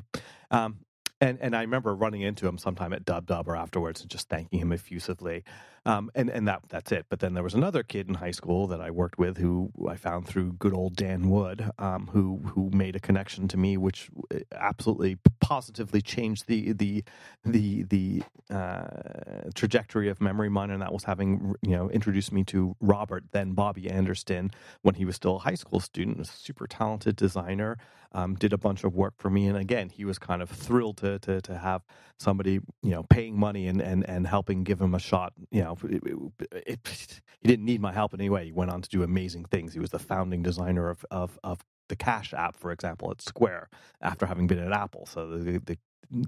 Um, 0.52 0.85
and 1.22 1.38
and 1.42 1.56
I 1.56 1.62
remember 1.62 1.96
running 1.96 2.22
into 2.22 2.48
him 2.48 2.58
sometime 2.58 2.94
at 2.94 3.06
Dub 3.06 3.26
Dub 3.26 3.48
or 3.48 3.56
afterwards 3.56 4.02
and 4.02 4.10
just 4.10 4.30
thanking 4.30 4.60
him 4.60 4.72
effusively. 4.72 5.44
Um, 5.88 6.10
and 6.16 6.32
and 6.32 6.48
that 6.48 6.64
that's 6.68 6.92
it. 6.92 7.06
But 7.10 7.20
then 7.20 7.36
there 7.36 7.44
was 7.44 7.54
another 7.54 7.84
kid 7.84 8.08
in 8.08 8.16
high 8.16 8.32
school 8.32 8.66
that 8.68 8.82
I 8.82 8.90
worked 8.90 9.20
with 9.20 9.38
who 9.38 9.72
I 9.88 9.96
found 9.98 10.28
through 10.28 10.54
good 10.54 10.74
old 10.74 10.96
Dan 10.96 11.30
Wood, 11.30 11.70
um, 11.78 12.10
who 12.12 12.42
who 12.54 12.72
made 12.74 12.96
a 12.96 13.00
connection 13.00 13.48
to 13.50 13.58
me, 13.58 13.78
which 13.78 14.10
uh, 14.34 14.40
absolutely 14.52 15.18
positively 15.42 16.02
changed 16.02 16.48
the 16.48 16.74
the 16.74 17.04
the 17.44 17.84
the 17.84 18.24
uh, 18.50 19.50
trajectory 19.54 20.10
of 20.10 20.18
MemoryMiner, 20.18 20.74
and 20.74 20.82
that 20.82 20.92
was 20.92 21.04
having 21.04 21.54
you 21.62 21.76
know 21.76 21.90
introduced 21.92 22.32
me 22.32 22.44
to 22.46 22.76
Robert, 22.82 23.26
then 23.32 23.54
Bobby 23.54 23.88
Anderson, 23.88 24.50
when 24.82 24.96
he 24.96 25.06
was 25.06 25.16
still 25.16 25.36
a 25.36 25.40
high 25.40 25.56
school 25.56 25.80
student, 25.80 26.20
a 26.20 26.26
super 26.26 26.66
talented 26.66 27.16
designer, 27.16 27.78
um, 28.12 28.34
did 28.34 28.54
a 28.54 28.58
bunch 28.58 28.84
of 28.84 28.96
work 28.96 29.14
for 29.20 29.30
me, 29.30 29.46
and 29.46 29.58
again 29.58 29.90
he 29.90 30.04
was 30.04 30.18
kind 30.18 30.42
of 30.42 30.50
thrilled 30.50 30.98
to 30.98 31.05
to 31.20 31.42
to 31.42 31.58
have 31.58 31.84
somebody 32.20 32.60
you 32.84 32.92
know 32.92 33.04
paying 33.04 33.38
money 33.40 33.68
and 33.68 33.82
and 33.82 34.08
and 34.10 34.28
helping 34.28 34.64
give 34.64 34.82
him 34.82 34.96
a 34.96 35.00
shot, 35.00 35.34
you 35.52 35.64
know 35.64 35.78
it, 35.84 36.04
it, 36.06 36.60
it, 36.68 37.22
he 37.42 37.48
didn't 37.48 37.66
need 37.66 37.82
my 37.82 37.94
help 37.94 38.14
in 38.14 38.20
any 38.22 38.30
way. 38.30 38.46
He 38.46 38.52
went 38.52 38.72
on 38.72 38.82
to 38.82 38.90
do 38.90 39.04
amazing 39.04 39.46
things. 39.46 39.74
He 39.74 39.80
was 39.80 39.92
the 39.92 40.00
founding 40.00 40.44
designer 40.44 40.90
of 40.90 41.06
of, 41.12 41.40
of 41.44 41.60
the 41.90 41.96
Cash 41.96 42.34
app, 42.34 42.56
for 42.58 42.72
example, 42.72 43.12
at 43.12 43.22
Square, 43.22 43.70
after 44.02 44.26
having 44.26 44.48
been 44.48 44.60
at 44.60 44.72
Apple. 44.74 45.06
So 45.06 45.28
the, 45.38 45.60
the 45.60 45.78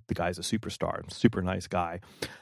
the 0.08 0.14
guy's 0.14 0.38
a 0.38 0.42
superstar, 0.42 1.12
super 1.12 1.42
nice 1.42 1.68
guy. 1.68 2.00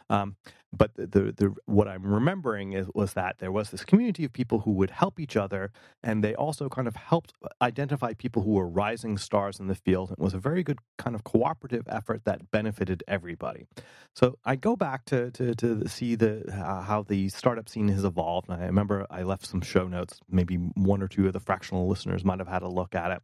Um, 0.09 0.35
but 0.77 0.93
the, 0.95 1.07
the, 1.07 1.31
the, 1.31 1.55
what 1.65 1.87
I'm 1.87 2.05
remembering 2.05 2.73
is 2.73 2.87
was 2.93 3.13
that 3.13 3.37
there 3.39 3.51
was 3.51 3.69
this 3.69 3.85
community 3.85 4.25
of 4.25 4.33
people 4.33 4.59
who 4.59 4.71
would 4.71 4.91
help 4.91 5.19
each 5.19 5.35
other, 5.37 5.71
and 6.03 6.23
they 6.23 6.35
also 6.35 6.67
kind 6.69 6.87
of 6.87 6.95
helped 6.95 7.33
identify 7.61 8.13
people 8.13 8.41
who 8.41 8.51
were 8.51 8.67
rising 8.67 9.17
stars 9.17 9.59
in 9.59 9.67
the 9.67 9.75
field. 9.75 10.11
It 10.11 10.19
was 10.19 10.33
a 10.33 10.37
very 10.39 10.63
good 10.63 10.79
kind 10.97 11.15
of 11.15 11.23
cooperative 11.23 11.85
effort 11.87 12.25
that 12.25 12.51
benefited 12.51 13.03
everybody. 13.07 13.65
So 14.13 14.37
I 14.43 14.55
go 14.55 14.75
back 14.75 15.05
to 15.05 15.31
to, 15.31 15.55
to 15.55 15.87
see 15.87 16.15
the 16.15 16.43
uh, 16.51 16.81
how 16.81 17.03
the 17.03 17.29
startup 17.29 17.69
scene 17.69 17.87
has 17.89 18.03
evolved. 18.03 18.49
And 18.49 18.61
I 18.61 18.65
remember 18.65 19.05
I 19.09 19.23
left 19.23 19.45
some 19.45 19.61
show 19.61 19.87
notes. 19.87 20.19
Maybe 20.29 20.55
one 20.55 21.01
or 21.01 21.07
two 21.07 21.27
of 21.27 21.33
the 21.33 21.39
fractional 21.39 21.87
listeners 21.87 22.25
might 22.25 22.39
have 22.39 22.47
had 22.47 22.63
a 22.63 22.69
look 22.69 22.95
at 22.95 23.11
it 23.11 23.21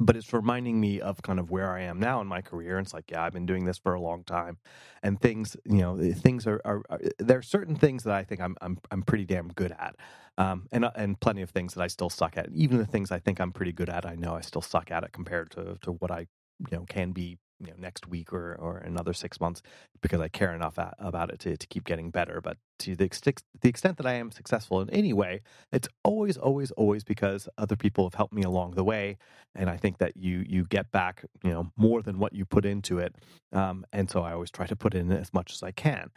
but 0.00 0.16
it's 0.16 0.32
reminding 0.32 0.80
me 0.80 1.00
of 1.00 1.22
kind 1.22 1.38
of 1.38 1.50
where 1.50 1.70
I 1.70 1.82
am 1.82 2.00
now 2.00 2.20
in 2.20 2.26
my 2.26 2.40
career. 2.42 2.78
And 2.78 2.86
it's 2.86 2.94
like, 2.94 3.10
yeah, 3.10 3.22
I've 3.22 3.32
been 3.32 3.46
doing 3.46 3.64
this 3.64 3.78
for 3.78 3.94
a 3.94 4.00
long 4.00 4.24
time, 4.24 4.58
and 5.02 5.20
things, 5.20 5.56
you 5.64 5.78
know, 5.78 5.98
eh, 5.98 6.12
things 6.14 6.46
are, 6.46 6.60
are, 6.64 6.82
are 6.90 7.00
there 7.18 7.38
are 7.38 7.42
certain 7.42 7.76
things 7.76 8.04
that 8.04 8.14
I 8.14 8.24
think 8.24 8.40
I'm 8.40 8.56
I'm 8.60 8.78
I'm 8.90 9.02
pretty 9.02 9.24
damn 9.24 9.48
good 9.48 9.72
at, 9.72 9.96
um, 10.38 10.66
and 10.72 10.84
uh, 10.84 10.92
and 10.96 11.18
plenty 11.20 11.42
of 11.42 11.50
things 11.50 11.74
that 11.74 11.82
I 11.82 11.86
still 11.88 12.10
suck 12.10 12.36
at. 12.36 12.48
Even 12.52 12.78
the 12.78 12.86
things 12.86 13.10
I 13.10 13.18
think 13.18 13.40
I'm 13.40 13.52
pretty 13.52 13.72
good 13.72 13.88
at, 13.88 14.06
I 14.06 14.14
know 14.14 14.34
I 14.34 14.40
still 14.40 14.62
suck 14.62 14.90
at 14.90 15.04
it 15.04 15.12
compared 15.12 15.50
to 15.52 15.76
to 15.82 15.92
what 15.92 16.10
I 16.10 16.20
you 16.70 16.78
know 16.78 16.84
can 16.88 17.12
be 17.12 17.38
you 17.60 17.68
know 17.68 17.76
next 17.78 18.06
week 18.06 18.32
or 18.32 18.54
or 18.54 18.78
another 18.78 19.12
six 19.12 19.40
months 19.40 19.62
because 20.00 20.20
I 20.20 20.28
care 20.28 20.54
enough 20.54 20.78
at, 20.78 20.94
about 20.98 21.30
it 21.30 21.38
to 21.40 21.56
to 21.56 21.66
keep 21.66 21.84
getting 21.84 22.10
better. 22.10 22.40
But 22.40 22.56
to 22.80 22.96
the 22.96 23.04
extent 23.04 23.42
the 23.60 23.68
extent 23.68 23.96
that 23.98 24.06
I 24.06 24.14
am 24.14 24.30
successful 24.30 24.80
in 24.80 24.90
any 24.90 25.12
way, 25.12 25.42
it's 25.72 25.88
always 26.04 26.36
always 26.36 26.70
always 26.72 27.04
because 27.04 27.48
other 27.58 27.76
people 27.76 28.04
have 28.04 28.14
helped 28.14 28.34
me 28.34 28.42
along 28.42 28.72
the 28.72 28.84
way, 28.84 29.18
and 29.54 29.68
I 29.68 29.76
think 29.76 29.98
that 29.98 30.16
you 30.16 30.44
you 30.48 30.64
get 30.64 30.90
back 30.90 31.24
you 31.44 31.50
know 31.50 31.70
more 31.76 32.02
than 32.02 32.18
what 32.18 32.32
you 32.32 32.44
put 32.44 32.64
into 32.64 32.98
it, 32.98 33.14
um, 33.52 33.84
and 33.92 34.10
so 34.10 34.22
I 34.22 34.32
always 34.32 34.50
try 34.50 34.66
to 34.66 34.76
put 34.76 34.94
in 34.94 35.12
as 35.12 35.32
much 35.32 35.52
as 35.52 35.62
I 35.62 35.72
can. 35.72 36.10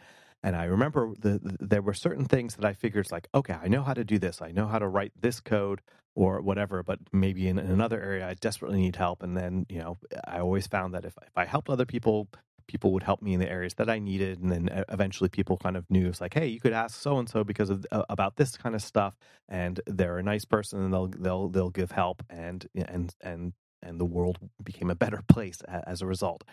And 0.44 0.54
I 0.54 0.64
remember 0.64 1.14
the, 1.18 1.40
the, 1.42 1.56
there 1.58 1.80
were 1.80 1.94
certain 1.94 2.26
things 2.26 2.56
that 2.56 2.66
I 2.66 2.74
figured 2.74 3.10
like, 3.10 3.28
okay, 3.34 3.54
I 3.54 3.68
know 3.68 3.82
how 3.82 3.94
to 3.94 4.04
do 4.04 4.18
this. 4.18 4.42
I 4.42 4.52
know 4.52 4.66
how 4.66 4.78
to 4.78 4.86
write 4.86 5.12
this 5.18 5.40
code 5.40 5.80
or 6.14 6.42
whatever, 6.42 6.82
but 6.82 6.98
maybe 7.12 7.48
in, 7.48 7.58
in 7.58 7.70
another 7.70 8.00
area 8.00 8.28
I 8.28 8.34
desperately 8.34 8.78
need 8.78 8.96
help. 8.96 9.22
And 9.22 9.34
then, 9.34 9.64
you 9.70 9.78
know, 9.78 9.96
I 10.28 10.40
always 10.40 10.66
found 10.66 10.92
that 10.92 11.06
if, 11.06 11.14
if 11.22 11.36
I 11.36 11.46
helped 11.46 11.70
other 11.70 11.86
people, 11.86 12.28
people 12.66 12.92
would 12.92 13.02
help 13.02 13.22
me 13.22 13.32
in 13.32 13.40
the 13.40 13.50
areas 13.50 13.72
that 13.74 13.88
I 13.88 13.98
needed. 13.98 14.38
And 14.42 14.52
then 14.52 14.84
eventually 14.90 15.30
people 15.30 15.56
kind 15.56 15.78
of 15.78 15.86
knew 15.88 16.08
it's 16.08 16.20
like, 16.20 16.34
hey, 16.34 16.48
you 16.48 16.60
could 16.60 16.74
ask 16.74 17.00
so 17.00 17.18
and 17.18 17.26
so 17.28 17.42
because 17.42 17.70
of 17.70 17.86
uh, 17.90 18.04
about 18.10 18.36
this 18.36 18.54
kind 18.58 18.74
of 18.74 18.82
stuff, 18.82 19.14
and 19.48 19.80
they're 19.86 20.18
a 20.18 20.22
nice 20.22 20.44
person, 20.44 20.82
and 20.82 20.92
they'll 20.92 21.08
they'll 21.08 21.48
they'll 21.48 21.70
give 21.70 21.90
help, 21.90 22.22
and 22.28 22.66
and 22.74 23.14
and 23.22 23.54
and 23.82 24.00
the 24.00 24.04
world 24.04 24.38
became 24.62 24.90
a 24.90 24.94
better 24.94 25.22
place 25.28 25.60
as 25.62 26.02
a 26.02 26.06
result. 26.06 26.44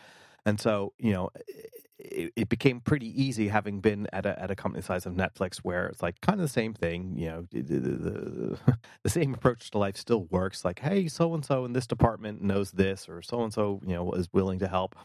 And 0.46 0.60
so, 0.60 0.94
you 0.98 1.14
know, 1.14 1.30
it, 2.00 2.34
it, 2.36 2.50
became 2.50 2.80
pretty 2.80 3.22
easy 3.22 3.48
having 3.48 3.80
been 3.80 4.08
at 4.12 4.26
a, 4.26 4.40
at 4.42 4.50
a 4.50 4.56
company 4.56 4.82
size 4.82 5.06
of 5.06 5.14
Netflix 5.14 5.58
where 5.58 5.88
it's 5.88 6.02
like 6.02 6.20
kind 6.22 6.40
of 6.40 6.44
the 6.44 6.52
same 6.52 6.74
thing, 6.74 7.16
you 7.16 7.28
know, 7.28 7.48
the, 7.52 7.62
the, 7.62 8.58
the 9.04 9.10
same 9.10 9.34
approach 9.34 9.70
to 9.72 9.78
life 9.78 9.98
still 9.98 10.26
works. 10.26 10.66
Like, 10.66 10.80
hey, 10.80 11.08
so 11.08 11.34
and 11.34 11.46
so 11.46 11.66
in 11.66 11.74
this 11.74 11.88
department 11.88 12.42
knows 12.42 12.72
this, 12.72 13.08
or 13.08 13.22
so 13.22 13.44
and 13.44 13.54
so, 13.54 13.80
you 13.86 13.94
know, 13.94 14.12
is 14.14 14.30
willing 14.34 14.60
to 14.60 14.68
help. 14.68 14.96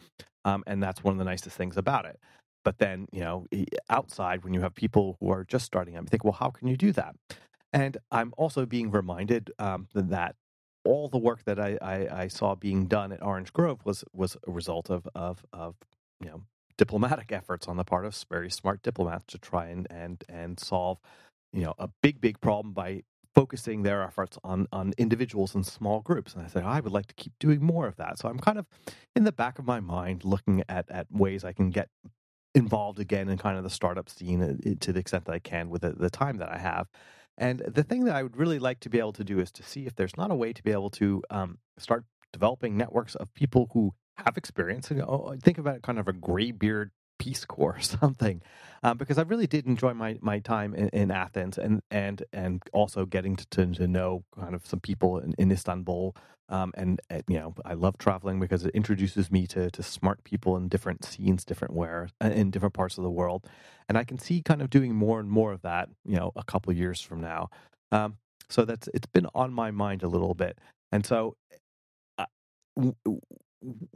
Um, 0.44 0.64
and 0.66 0.82
that's 0.82 1.04
one 1.04 1.12
of 1.12 1.18
the 1.18 1.24
nicest 1.24 1.56
things 1.56 1.76
about 1.76 2.06
it. 2.06 2.18
But 2.64 2.78
then, 2.78 3.06
you 3.12 3.20
know, 3.20 3.46
outside, 3.90 4.42
when 4.42 4.54
you 4.54 4.60
have 4.60 4.74
people 4.74 5.16
who 5.20 5.30
are 5.30 5.44
just 5.44 5.64
starting, 5.64 5.96
I 5.96 6.00
think, 6.02 6.24
well, 6.24 6.32
how 6.32 6.50
can 6.50 6.66
you 6.66 6.76
do 6.76 6.92
that? 6.92 7.14
And 7.72 7.96
I'm 8.10 8.32
also 8.36 8.64
being 8.64 8.90
reminded 8.90 9.52
um, 9.58 9.88
that 9.94 10.34
all 10.86 11.08
the 11.08 11.18
work 11.18 11.44
that 11.44 11.58
I, 11.58 11.78
I, 11.82 12.22
I, 12.22 12.28
saw 12.28 12.54
being 12.54 12.86
done 12.86 13.12
at 13.12 13.22
Orange 13.22 13.52
Grove 13.52 13.80
was 13.84 14.04
was 14.12 14.36
a 14.46 14.50
result 14.50 14.90
of 14.90 15.08
of 15.14 15.44
of 15.52 15.76
you 16.20 16.28
know 16.28 16.42
diplomatic 16.78 17.32
efforts 17.32 17.68
on 17.68 17.76
the 17.76 17.84
part 17.84 18.04
of 18.04 18.16
very 18.30 18.50
smart 18.50 18.82
diplomats 18.82 19.24
to 19.28 19.38
try 19.38 19.66
and 19.66 19.86
and 19.90 20.24
and 20.28 20.60
solve 20.60 20.98
you 21.52 21.64
know 21.64 21.74
a 21.78 21.88
big 22.02 22.20
big 22.20 22.40
problem 22.40 22.72
by 22.72 23.02
focusing 23.34 23.82
their 23.82 24.02
efforts 24.02 24.38
on 24.42 24.66
on 24.72 24.94
individuals 24.96 25.54
and 25.54 25.66
small 25.66 26.00
groups. 26.00 26.34
And 26.34 26.44
I 26.44 26.48
said, 26.48 26.64
I 26.64 26.80
would 26.80 26.92
like 26.92 27.06
to 27.06 27.14
keep 27.14 27.32
doing 27.38 27.62
more 27.62 27.86
of 27.86 27.96
that. 27.96 28.18
So 28.18 28.28
I'm 28.28 28.38
kind 28.38 28.58
of 28.58 28.66
in 29.14 29.24
the 29.24 29.32
back 29.32 29.58
of 29.58 29.66
my 29.66 29.80
mind 29.80 30.24
looking 30.24 30.62
at 30.68 30.90
at 30.90 31.06
ways 31.10 31.44
I 31.44 31.52
can 31.52 31.70
get 31.70 31.88
involved 32.54 32.98
again 32.98 33.28
in 33.28 33.36
kind 33.36 33.58
of 33.58 33.64
the 33.64 33.70
startup 33.70 34.08
scene 34.08 34.42
uh, 34.42 34.74
to 34.80 34.92
the 34.92 34.98
extent 34.98 35.26
that 35.26 35.34
I 35.34 35.38
can 35.38 35.68
with 35.68 35.82
the, 35.82 35.92
the 35.92 36.08
time 36.08 36.38
that 36.38 36.50
I 36.50 36.56
have. 36.58 36.88
And 37.38 37.60
the 37.60 37.82
thing 37.82 38.04
that 38.04 38.16
I 38.16 38.22
would 38.22 38.36
really 38.36 38.58
like 38.58 38.80
to 38.80 38.88
be 38.88 38.98
able 38.98 39.12
to 39.14 39.24
do 39.24 39.40
is 39.40 39.52
to 39.52 39.62
see 39.62 39.86
if 39.86 39.94
there's 39.94 40.16
not 40.16 40.30
a 40.30 40.34
way 40.34 40.52
to 40.52 40.62
be 40.62 40.72
able 40.72 40.90
to 40.90 41.22
um, 41.30 41.58
start 41.78 42.04
developing 42.32 42.76
networks 42.76 43.14
of 43.14 43.32
people 43.34 43.68
who 43.72 43.92
have 44.16 44.36
experience. 44.36 44.90
And 44.90 45.02
oh, 45.02 45.36
think 45.42 45.58
about 45.58 45.82
kind 45.82 45.98
of 45.98 46.08
a 46.08 46.12
graybeard 46.12 46.90
Peace 47.18 47.44
Corps 47.44 47.76
or 47.76 47.80
something, 47.80 48.42
um, 48.82 48.96
because 48.96 49.18
I 49.18 49.22
really 49.22 49.46
did 49.46 49.66
enjoy 49.66 49.94
my, 49.94 50.18
my 50.20 50.38
time 50.38 50.74
in, 50.74 50.88
in 50.90 51.10
Athens 51.10 51.58
and 51.58 51.82
and 51.90 52.22
and 52.32 52.62
also 52.72 53.04
getting 53.06 53.36
to, 53.36 53.46
to, 53.50 53.66
to 53.74 53.86
know 53.88 54.24
kind 54.38 54.54
of 54.54 54.66
some 54.66 54.80
people 54.80 55.18
in, 55.18 55.34
in 55.38 55.50
Istanbul. 55.50 56.16
Um, 56.48 56.72
and, 56.76 57.00
and, 57.10 57.24
you 57.26 57.40
know, 57.40 57.54
I 57.64 57.74
love 57.74 57.98
traveling 57.98 58.38
because 58.38 58.64
it 58.64 58.72
introduces 58.72 59.32
me 59.32 59.48
to 59.48 59.68
to 59.70 59.82
smart 59.82 60.22
people 60.22 60.56
in 60.56 60.68
different 60.68 61.04
scenes, 61.04 61.44
different 61.44 61.74
where 61.74 62.08
uh, 62.22 62.28
in 62.28 62.52
different 62.52 62.74
parts 62.74 62.98
of 62.98 63.04
the 63.04 63.10
world, 63.10 63.46
and 63.88 63.98
I 63.98 64.04
can 64.04 64.18
see 64.18 64.42
kind 64.42 64.62
of 64.62 64.70
doing 64.70 64.94
more 64.94 65.18
and 65.18 65.28
more 65.28 65.52
of 65.52 65.62
that. 65.62 65.88
You 66.04 66.16
know, 66.16 66.32
a 66.36 66.44
couple 66.44 66.72
years 66.72 67.00
from 67.00 67.20
now. 67.20 67.50
Um, 67.90 68.18
so 68.48 68.64
that's 68.64 68.88
it's 68.94 69.08
been 69.08 69.26
on 69.34 69.52
my 69.52 69.72
mind 69.72 70.02
a 70.02 70.08
little 70.08 70.34
bit, 70.34 70.58
and 70.92 71.04
so. 71.04 71.36
Uh, 72.18 72.26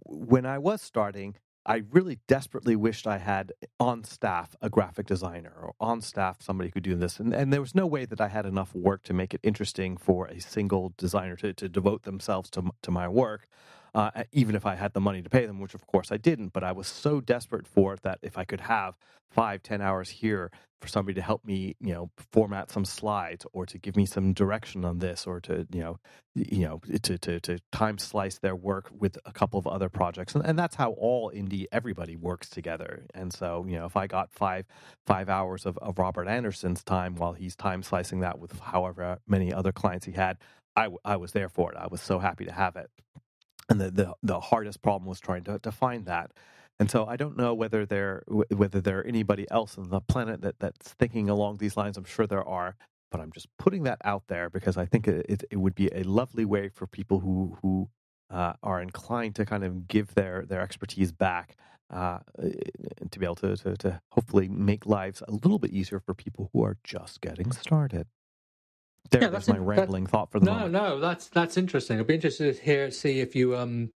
when 0.04 0.46
I 0.46 0.58
was 0.58 0.80
starting, 0.82 1.36
I 1.66 1.82
really 1.90 2.18
desperately 2.26 2.74
wished 2.76 3.06
I 3.06 3.18
had 3.18 3.52
eh, 3.62 3.66
on 3.78 4.04
staff 4.04 4.56
a 4.62 4.70
graphic 4.70 5.06
designer 5.06 5.52
or 5.60 5.74
on 5.80 6.00
staff 6.00 6.40
somebody 6.40 6.68
who 6.68 6.72
could 6.72 6.82
do 6.82 6.96
this. 6.96 7.20
And, 7.20 7.34
and 7.34 7.52
there 7.52 7.60
was 7.60 7.74
no 7.74 7.86
way 7.86 8.06
that 8.06 8.20
I 8.20 8.28
had 8.28 8.46
enough 8.46 8.74
work 8.74 9.02
to 9.04 9.12
make 9.12 9.34
it 9.34 9.40
interesting 9.42 9.96
for 9.96 10.26
a 10.26 10.40
single 10.40 10.94
designer 10.96 11.36
to, 11.36 11.52
to 11.52 11.68
devote 11.68 12.02
themselves 12.04 12.50
to, 12.50 12.70
to 12.82 12.90
my 12.90 13.08
work 13.08 13.46
uh, 13.94 14.24
even 14.32 14.54
if 14.54 14.66
I 14.66 14.74
had 14.74 14.92
the 14.92 15.00
money 15.00 15.22
to 15.22 15.30
pay 15.30 15.46
them, 15.46 15.60
which 15.60 15.74
of 15.74 15.86
course 15.86 16.12
I 16.12 16.16
didn't. 16.16 16.52
But 16.52 16.64
I 16.64 16.72
was 16.72 16.86
so 16.86 17.20
desperate 17.20 17.66
for 17.66 17.94
it 17.94 18.02
that 18.02 18.18
if 18.22 18.38
I 18.38 18.44
could 18.44 18.62
have 18.62 18.96
five, 19.30 19.62
ten 19.62 19.80
hours 19.80 20.10
here 20.10 20.50
for 20.80 20.88
somebody 20.88 21.14
to 21.14 21.22
help 21.22 21.44
me, 21.44 21.76
you 21.78 21.92
know, 21.92 22.10
format 22.32 22.70
some 22.70 22.86
slides 22.86 23.44
or 23.52 23.66
to 23.66 23.78
give 23.78 23.96
me 23.96 24.06
some 24.06 24.32
direction 24.32 24.84
on 24.84 24.98
this 24.98 25.26
or 25.26 25.38
to, 25.40 25.66
you 25.70 25.80
know, 25.80 25.98
you 26.34 26.66
know, 26.66 26.80
to 27.02 27.18
to, 27.18 27.40
to 27.40 27.58
time 27.70 27.98
slice 27.98 28.38
their 28.38 28.56
work 28.56 28.90
with 28.96 29.18
a 29.24 29.32
couple 29.32 29.58
of 29.58 29.66
other 29.66 29.88
projects, 29.88 30.34
and, 30.34 30.44
and 30.44 30.58
that's 30.58 30.76
how 30.76 30.92
all 30.92 31.30
indie 31.30 31.66
everybody 31.70 32.16
works 32.16 32.48
together. 32.48 33.04
And 33.14 33.32
so, 33.32 33.64
you 33.68 33.76
know, 33.76 33.86
if 33.86 33.96
I 33.96 34.06
got 34.06 34.32
five 34.32 34.66
five 35.06 35.28
hours 35.28 35.66
of, 35.66 35.76
of 35.78 35.98
Robert 35.98 36.28
Anderson's 36.28 36.82
time 36.82 37.14
while 37.16 37.34
he's 37.34 37.56
time 37.56 37.82
slicing 37.82 38.20
that 38.20 38.38
with 38.38 38.58
however 38.58 39.18
many 39.26 39.52
other 39.52 39.72
clients 39.72 40.06
he 40.06 40.12
had, 40.12 40.38
I, 40.76 40.88
I 41.04 41.16
was 41.16 41.32
there 41.32 41.48
for 41.48 41.72
it. 41.72 41.78
I 41.78 41.88
was 41.88 42.00
so 42.00 42.18
happy 42.18 42.44
to 42.46 42.52
have 42.52 42.76
it 42.76 42.90
and 43.70 43.80
the, 43.80 43.90
the, 43.90 44.14
the 44.22 44.40
hardest 44.40 44.82
problem 44.82 45.08
was 45.08 45.20
trying 45.20 45.44
to, 45.44 45.58
to 45.60 45.72
find 45.72 46.04
that. 46.06 46.32
And 46.78 46.90
so 46.90 47.06
I 47.06 47.16
don't 47.16 47.36
know 47.36 47.54
whether 47.54 47.84
there 47.84 48.22
whether 48.26 48.80
there 48.80 49.00
are 49.00 49.06
anybody 49.06 49.46
else 49.50 49.76
on 49.76 49.90
the 49.90 50.00
planet 50.00 50.40
that, 50.40 50.58
that's 50.58 50.92
thinking 50.94 51.28
along 51.28 51.58
these 51.58 51.76
lines. 51.76 51.96
I'm 51.96 52.04
sure 52.04 52.26
there 52.26 52.46
are, 52.46 52.74
but 53.10 53.20
I'm 53.20 53.30
just 53.32 53.48
putting 53.58 53.82
that 53.82 54.00
out 54.02 54.24
there 54.28 54.48
because 54.48 54.78
I 54.78 54.86
think 54.86 55.06
it, 55.06 55.44
it 55.50 55.56
would 55.56 55.74
be 55.74 55.90
a 55.94 56.02
lovely 56.04 56.46
way 56.46 56.70
for 56.70 56.86
people 56.86 57.20
who 57.20 57.58
who 57.60 57.90
uh, 58.30 58.54
are 58.62 58.80
inclined 58.80 59.34
to 59.36 59.44
kind 59.44 59.62
of 59.62 59.88
give 59.88 60.14
their 60.14 60.46
their 60.46 60.62
expertise 60.62 61.12
back 61.12 61.56
uh, 61.90 62.20
to 63.10 63.18
be 63.18 63.26
able 63.26 63.34
to, 63.34 63.56
to, 63.56 63.76
to 63.76 64.00
hopefully 64.12 64.48
make 64.48 64.86
lives 64.86 65.22
a 65.28 65.32
little 65.32 65.58
bit 65.58 65.72
easier 65.72 66.00
for 66.00 66.14
people 66.14 66.48
who 66.52 66.64
are 66.64 66.76
just 66.82 67.20
getting 67.20 67.52
started. 67.52 68.06
There, 69.10 69.22
yeah, 69.22 69.28
that's 69.28 69.48
my 69.48 69.56
in, 69.56 69.64
rambling 69.64 70.06
thought 70.06 70.30
for 70.30 70.38
the 70.38 70.46
no, 70.46 70.52
moment. 70.52 70.72
no, 70.72 71.00
that's 71.00 71.28
that's 71.28 71.56
interesting. 71.56 71.98
I'd 71.98 72.06
be 72.06 72.14
interested 72.14 72.56
to 72.56 72.62
hear 72.62 72.90
see 72.90 73.20
if 73.20 73.34
you 73.34 73.56
um 73.56 73.90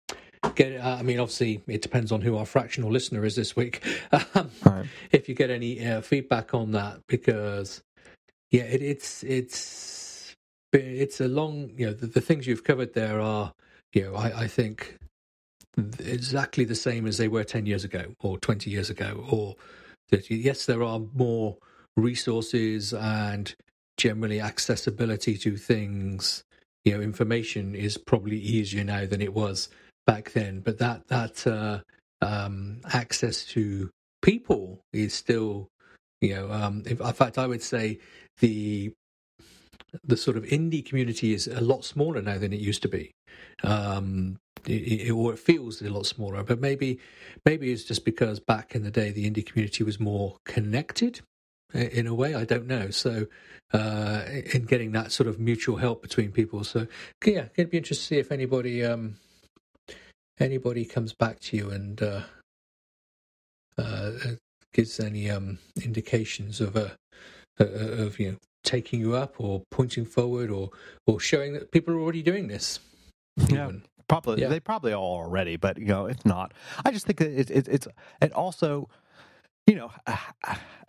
get. 0.55 0.81
Uh, 0.81 0.97
I 0.99 1.03
mean, 1.03 1.21
obviously, 1.21 1.63
it 1.67 1.83
depends 1.83 2.11
on 2.11 2.21
who 2.21 2.37
our 2.37 2.47
fractional 2.47 2.91
listener 2.91 3.25
is 3.25 3.37
this 3.37 3.57
week. 3.57 3.83
Um, 4.37 4.51
right. 4.65 4.87
If 5.13 5.29
you 5.29 5.35
get 5.35 5.51
any 5.51 5.85
uh, 5.85 6.01
feedback 6.01 6.55
on 6.55 6.73
that, 6.73 7.01
because 7.07 7.83
yeah, 8.51 8.63
it, 8.63 8.83
it's 8.83 9.23
it's 9.23 10.35
it's 10.73 11.21
a 11.21 11.29
long. 11.29 11.71
You 11.77 11.87
know, 11.87 11.93
the, 11.93 12.07
the, 12.07 12.21
things 12.21 12.47
you've 12.47 12.65
covered 12.65 12.95
there 12.95 13.21
are, 13.21 13.53
you 13.93 14.03
know, 14.03 14.15
I, 14.15 14.43
I 14.43 14.49
think 14.49 14.99
exactly 15.77 16.65
the 16.65 16.75
same 16.75 17.07
as 17.07 17.19
they 17.19 17.29
were 17.29 17.45
ten 17.45 17.67
years 17.67 17.85
ago 17.85 18.15
or 18.21 18.39
twenty 18.39 18.71
years 18.71 18.91
ago, 18.91 19.25
or 19.31 19.57
that 20.11 20.31
yes, 20.31 20.67
there 20.67 20.83
are 20.83 21.01
more 21.15 21.57
resources 21.97 22.93
and 22.93 23.55
generally 23.97 24.41
accessibility 24.41 25.37
to 25.39 25.57
things, 25.57 26.45
you 26.85 26.95
know, 26.95 27.01
information 27.01 27.75
is 27.75 27.97
probably 27.97 28.39
easier 28.39 28.85
now 28.85 29.07
than 29.07 29.21
it 29.21 29.35
was 29.35 29.69
back 30.07 30.33
then. 30.33 30.61
But 30.61 30.79
that 30.79 31.07
that 31.09 31.47
uh, 31.47 31.81
um, 32.21 32.81
access 32.93 33.45
to 33.47 33.91
people 34.23 34.81
is 34.93 35.15
still, 35.15 35.69
you 36.21 36.35
know, 36.35 36.51
um, 36.51 36.83
in 36.87 36.97
fact, 36.97 37.39
I 37.39 37.47
would 37.47 37.63
say 37.63 37.99
the 38.41 38.93
the 40.03 40.17
sort 40.17 40.37
of 40.37 40.45
indie 40.45 40.85
community 40.85 41.35
is 41.35 41.47
a 41.47 41.61
lot 41.61 41.85
smaller 41.85 42.21
now 42.21 42.37
than 42.39 42.53
it 42.53 42.61
used 42.61 42.83
to 42.83 42.89
be. 42.89 43.13
Um, 43.63 44.39
it, 44.67 45.09
it, 45.09 45.11
or 45.11 45.33
it 45.33 45.39
feels 45.39 45.83
a 45.83 45.91
lot 45.91 46.07
smaller, 46.07 46.43
but 46.43 46.61
maybe 46.61 46.99
maybe 47.45 47.71
it's 47.71 47.85
just 47.85 48.05
because 48.05 48.41
back 48.41 48.75
in 48.75 48.83
the 48.83 48.91
day 48.91 49.11
the 49.11 49.31
indie 49.31 49.45
community 49.45 49.85
was 49.85 50.01
more 50.01 50.37
connected 50.45 51.21
in 51.75 52.07
a 52.07 52.15
way. 52.15 52.35
I 52.35 52.45
don't 52.45 52.67
know. 52.67 52.91
So, 52.91 53.27
uh, 53.73 54.23
in 54.53 54.65
getting 54.65 54.93
that 54.93 55.13
sort 55.13 55.29
of 55.29 55.39
mutual 55.39 55.77
help 55.77 56.03
between 56.03 56.31
people. 56.31 56.65
So, 56.65 56.87
yeah, 57.25 57.47
it'd 57.57 57.71
be 57.71 57.79
interesting 57.79 58.05
to 58.05 58.15
see 58.15 58.19
if 58.19 58.33
anybody 58.33 58.85
um, 58.85 59.17
anybody 60.39 60.85
comes 60.85 61.13
back 61.13 61.41
to 61.41 61.57
you 61.57 61.71
and 61.71 62.01
uh, 62.03 62.21
uh, 63.79 64.11
gives 64.73 65.01
any 65.01 65.31
um, 65.31 65.59
indications 65.83 66.61
of 66.61 66.77
a 66.77 66.97
of 67.59 68.19
you 68.19 68.33
know 68.33 68.37
taking 68.65 69.01
you 69.01 69.15
up 69.15 69.35
or 69.39 69.63
pointing 69.71 70.05
forward 70.05 70.51
or 70.51 70.71
or 71.07 71.21
showing 71.21 71.53
that 71.53 71.71
people 71.71 71.95
are 71.95 72.01
already 72.01 72.23
doing 72.23 72.49
this. 72.49 72.81
Yeah. 73.37 73.65
Even. 73.67 73.83
Probably 74.07 74.43
yeah. 74.43 74.49
they 74.49 74.61
probably 74.61 74.93
all 74.93 75.17
already, 75.25 75.57
but 75.57 75.79
you 75.79 75.87
know 75.87 76.07
if 76.07 76.25
not, 76.27 76.53
I 76.85 76.91
just 76.91 77.07
think 77.07 77.21
that 77.21 77.31
it, 77.31 77.51
it, 77.51 77.69
it's 77.69 77.89
it 78.21 78.33
also 78.33 78.91
you 79.67 79.77
know, 79.77 79.91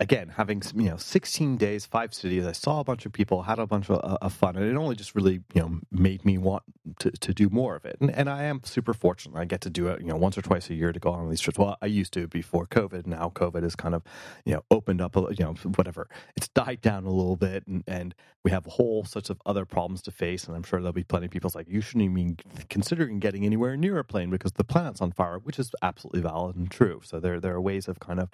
again, 0.00 0.28
having 0.36 0.62
you 0.74 0.90
know 0.90 0.98
16 0.98 1.56
days, 1.56 1.86
five 1.86 2.12
cities, 2.12 2.44
I 2.44 2.52
saw 2.52 2.80
a 2.80 2.84
bunch 2.84 3.06
of 3.06 3.12
people, 3.12 3.42
had 3.42 3.58
a 3.58 3.66
bunch 3.66 3.88
of, 3.88 4.18
uh, 4.20 4.28
fun, 4.28 4.56
and 4.56 4.66
it 4.66 4.76
only 4.76 4.94
just 4.94 5.14
really 5.14 5.40
you 5.54 5.62
know 5.62 5.80
made 5.90 6.24
me 6.26 6.36
want 6.36 6.62
to, 6.98 7.10
to 7.10 7.32
do 7.32 7.48
more 7.48 7.74
of 7.76 7.86
it. 7.86 7.96
And, 8.00 8.10
and 8.10 8.28
I 8.28 8.44
am 8.44 8.60
super 8.64 8.92
fortunate; 8.92 9.38
I 9.38 9.46
get 9.46 9.62
to 9.62 9.70
do 9.70 9.88
it 9.88 10.02
you 10.02 10.08
know 10.08 10.16
once 10.16 10.36
or 10.36 10.42
twice 10.42 10.68
a 10.68 10.74
year 10.74 10.92
to 10.92 11.00
go 11.00 11.10
on 11.10 11.30
these 11.30 11.40
trips. 11.40 11.58
Well, 11.58 11.78
I 11.80 11.86
used 11.86 12.12
to 12.14 12.26
before 12.26 12.66
COVID. 12.66 13.06
Now 13.06 13.32
COVID 13.34 13.62
has 13.62 13.76
kind 13.76 13.94
of 13.94 14.02
you 14.44 14.54
know 14.54 14.64
opened 14.70 15.00
up, 15.00 15.16
you 15.16 15.36
know, 15.40 15.54
whatever. 15.76 16.08
It's 16.36 16.48
died 16.48 16.82
down 16.82 17.04
a 17.04 17.10
little 17.10 17.36
bit, 17.36 17.66
and, 17.66 17.82
and 17.86 18.14
we 18.44 18.50
have 18.50 18.66
a 18.66 18.70
whole 18.70 19.04
sorts 19.04 19.30
of 19.30 19.40
other 19.46 19.64
problems 19.64 20.02
to 20.02 20.10
face. 20.10 20.44
And 20.44 20.54
I'm 20.54 20.62
sure 20.62 20.80
there'll 20.80 20.92
be 20.92 21.02
plenty 21.02 21.26
of 21.26 21.32
people 21.32 21.50
like 21.54 21.68
you 21.68 21.80
shouldn't 21.80 22.10
even 22.10 22.36
considering 22.68 23.20
getting 23.20 23.46
anywhere 23.46 23.74
near 23.74 23.98
a 23.98 24.04
plane 24.04 24.28
because 24.28 24.52
the 24.52 24.64
planet's 24.64 25.00
on 25.00 25.12
fire, 25.12 25.38
which 25.38 25.58
is 25.58 25.70
absolutely 25.80 26.20
valid 26.20 26.56
and 26.56 26.70
true. 26.70 27.00
So 27.02 27.18
there 27.20 27.40
there 27.40 27.54
are 27.54 27.60
ways 27.60 27.88
of 27.88 28.00
kind 28.00 28.20
of 28.20 28.28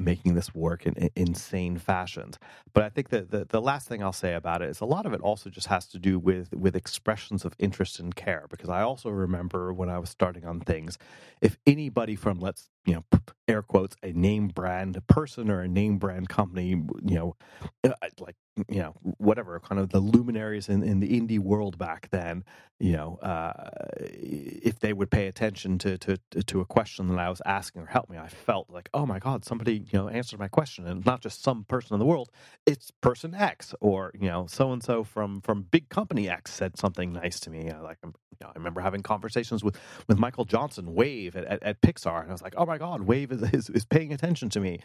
making 0.00 0.34
this 0.34 0.54
work 0.54 0.86
in, 0.86 0.94
in, 0.94 1.10
insane 1.14 1.78
fashions. 1.78 2.38
But 2.72 2.82
I 2.82 2.88
think 2.88 3.10
that 3.10 3.30
the, 3.30 3.44
the 3.44 3.60
last 3.60 3.88
thing 3.88 4.02
I'll 4.02 4.12
say 4.12 4.34
about 4.34 4.62
it 4.62 4.70
is 4.70 4.80
a 4.80 4.84
lot 4.84 5.06
of 5.06 5.12
it 5.12 5.20
also 5.20 5.50
just 5.50 5.68
has 5.68 5.86
to 5.88 5.98
do 5.98 6.18
with 6.18 6.52
with 6.54 6.74
expressions 6.74 7.44
of 7.44 7.54
interest 7.58 8.00
and 8.00 8.14
care. 8.14 8.46
Because 8.50 8.68
I 8.68 8.82
also 8.82 9.10
remember 9.10 9.72
when 9.72 9.88
I 9.88 9.98
was 9.98 10.10
starting 10.10 10.44
on 10.44 10.60
things, 10.60 10.98
if 11.40 11.58
anybody 11.66 12.16
from 12.16 12.40
let's 12.40 12.68
you 12.86 12.94
know 12.94 13.04
air 13.48 13.62
quotes 13.62 13.96
a 14.02 14.12
name 14.12 14.48
brand 14.48 14.98
person 15.08 15.50
or 15.50 15.62
a 15.62 15.68
name 15.68 15.98
brand 15.98 16.28
company, 16.28 16.68
you 16.68 17.14
know, 17.14 17.36
uh, 17.84 17.90
like 18.20 18.36
you 18.68 18.80
know 18.80 18.94
whatever 19.18 19.58
kind 19.60 19.80
of 19.80 19.90
the 19.90 20.00
luminaries 20.00 20.68
in, 20.68 20.82
in 20.82 21.00
the 21.00 21.08
indie 21.18 21.38
world 21.38 21.78
back 21.78 22.08
then 22.10 22.44
you 22.78 22.92
know 22.92 23.16
uh, 23.22 23.70
if 24.00 24.80
they 24.80 24.92
would 24.92 25.10
pay 25.10 25.26
attention 25.28 25.78
to, 25.78 25.96
to 25.98 26.18
to 26.46 26.60
a 26.60 26.64
question 26.66 27.08
that 27.08 27.18
i 27.18 27.28
was 27.28 27.40
asking 27.46 27.82
or 27.82 27.86
help 27.86 28.10
me 28.10 28.18
i 28.18 28.28
felt 28.28 28.68
like 28.70 28.88
oh 28.94 29.06
my 29.06 29.18
god 29.18 29.44
somebody 29.44 29.84
you 29.92 29.98
know 29.98 30.08
answered 30.08 30.38
my 30.38 30.48
question 30.48 30.86
and 30.86 31.04
not 31.06 31.20
just 31.22 31.42
some 31.42 31.64
person 31.64 31.94
in 31.94 32.00
the 32.00 32.06
world 32.06 32.30
it's 32.66 32.90
person 33.00 33.34
x 33.34 33.74
or 33.80 34.12
you 34.18 34.28
know 34.28 34.46
so 34.48 34.72
and 34.72 34.82
so 34.82 35.04
from 35.04 35.40
from 35.40 35.62
big 35.70 35.88
company 35.88 36.28
x 36.28 36.52
said 36.52 36.76
something 36.78 37.12
nice 37.12 37.40
to 37.40 37.50
me 37.50 37.70
I 37.70 37.80
like 37.80 37.98
you 38.04 38.29
know, 38.46 38.52
i 38.54 38.58
remember 38.58 38.80
having 38.80 39.02
conversations 39.02 39.62
with 39.64 39.78
with 40.08 40.18
michael 40.18 40.44
johnson 40.44 40.94
wave 40.94 41.36
at, 41.36 41.44
at, 41.44 41.62
at, 41.62 41.80
pixar 41.80 42.20
and 42.20 42.30
i 42.30 42.32
was 42.32 42.42
like 42.42 42.54
oh 42.56 42.66
my 42.66 42.78
god 42.78 43.02
wave 43.02 43.32
is, 43.32 43.42
is, 43.54 43.70
is 43.70 43.84
paying 43.84 44.12
attention 44.12 44.48
to 44.48 44.60
me 44.60 44.80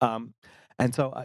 um, 0.00 0.34
and 0.78 0.94
so, 0.94 1.24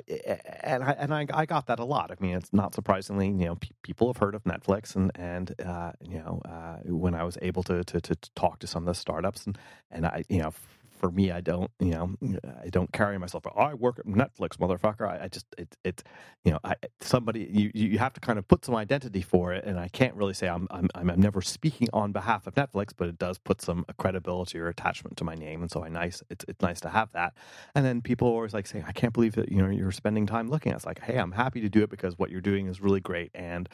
and 0.63 0.83
I 0.83 0.91
and 0.93 1.13
I, 1.13 1.27
I, 1.33 1.45
got 1.45 1.67
that 1.67 1.79
a 1.79 1.83
lot. 1.83 2.09
I 2.09 2.15
mean, 2.21 2.35
it's 2.37 2.53
not 2.53 2.73
surprisingly, 2.73 3.27
you 3.27 3.45
know, 3.45 3.55
p- 3.55 3.71
people 3.81 4.07
have 4.07 4.15
heard 4.15 4.33
of 4.33 4.45
Netflix, 4.45 4.95
and 4.95 5.11
and 5.15 5.53
uh, 5.61 5.91
you 5.99 6.19
know, 6.19 6.41
uh, 6.45 6.77
when 6.85 7.13
I 7.13 7.25
was 7.25 7.37
able 7.41 7.61
to, 7.63 7.83
to 7.83 7.99
to 7.99 8.15
talk 8.33 8.59
to 8.59 8.67
some 8.67 8.83
of 8.83 8.87
the 8.87 8.95
startups, 8.95 9.45
and 9.45 9.57
and 9.89 10.05
I, 10.05 10.23
you 10.29 10.39
know, 10.39 10.53
for 11.01 11.11
me, 11.11 11.31
I 11.31 11.41
don't, 11.41 11.71
you 11.79 11.91
know, 11.91 12.15
I 12.63 12.69
don't 12.69 12.93
carry 12.93 13.17
myself. 13.17 13.45
Oh, 13.47 13.59
I 13.59 13.73
work 13.73 13.99
at 13.99 14.05
Netflix, 14.05 14.57
motherfucker. 14.59 15.09
I, 15.09 15.25
I 15.25 15.29
just, 15.29 15.47
it, 15.57 15.75
it, 15.83 16.03
you 16.45 16.51
know, 16.53 16.59
I, 16.63 16.75
somebody, 17.01 17.49
you, 17.51 17.71
you 17.73 17.99
have 17.99 18.13
to 18.13 18.21
kind 18.21 18.39
of 18.39 18.47
put 18.47 18.63
some 18.63 18.75
identity 18.75 19.23
for 19.23 19.51
it, 19.51 19.65
and 19.65 19.79
I 19.79 19.89
can't 19.89 20.15
really 20.15 20.35
say 20.35 20.47
I'm, 20.47 20.67
I'm, 20.71 20.89
I'm 20.95 21.19
never 21.19 21.41
speaking 21.41 21.89
on 21.91 22.13
behalf 22.13 22.47
of 22.47 22.53
Netflix, 22.53 22.91
but 22.95 23.09
it 23.09 23.17
does 23.17 23.39
put 23.39 23.61
some 23.63 23.83
credibility 23.97 24.59
or 24.59 24.67
attachment 24.67 25.17
to 25.17 25.25
my 25.25 25.35
name, 25.35 25.61
and 25.63 25.71
so 25.71 25.83
I 25.83 25.89
nice, 25.89 26.23
it's, 26.29 26.45
it's 26.47 26.61
nice 26.61 26.79
to 26.81 26.89
have 26.89 27.11
that. 27.13 27.33
And 27.75 27.85
then 27.85 28.01
people 28.01 28.27
are 28.29 28.31
always 28.31 28.53
like 28.53 28.67
saying, 28.67 28.85
I 28.87 28.93
can't 28.93 29.13
believe 29.13 29.35
that 29.35 29.51
you 29.51 29.61
know 29.61 29.69
you're 29.69 29.91
spending 29.91 30.27
time 30.27 30.49
looking. 30.49 30.71
At 30.71 30.77
It's 30.77 30.85
like, 30.85 31.01
hey, 31.01 31.17
I'm 31.17 31.33
happy 31.33 31.61
to 31.61 31.69
do 31.69 31.83
it 31.83 31.89
because 31.89 32.17
what 32.19 32.29
you're 32.31 32.41
doing 32.41 32.67
is 32.67 32.79
really 32.79 33.01
great, 33.01 33.31
and 33.33 33.67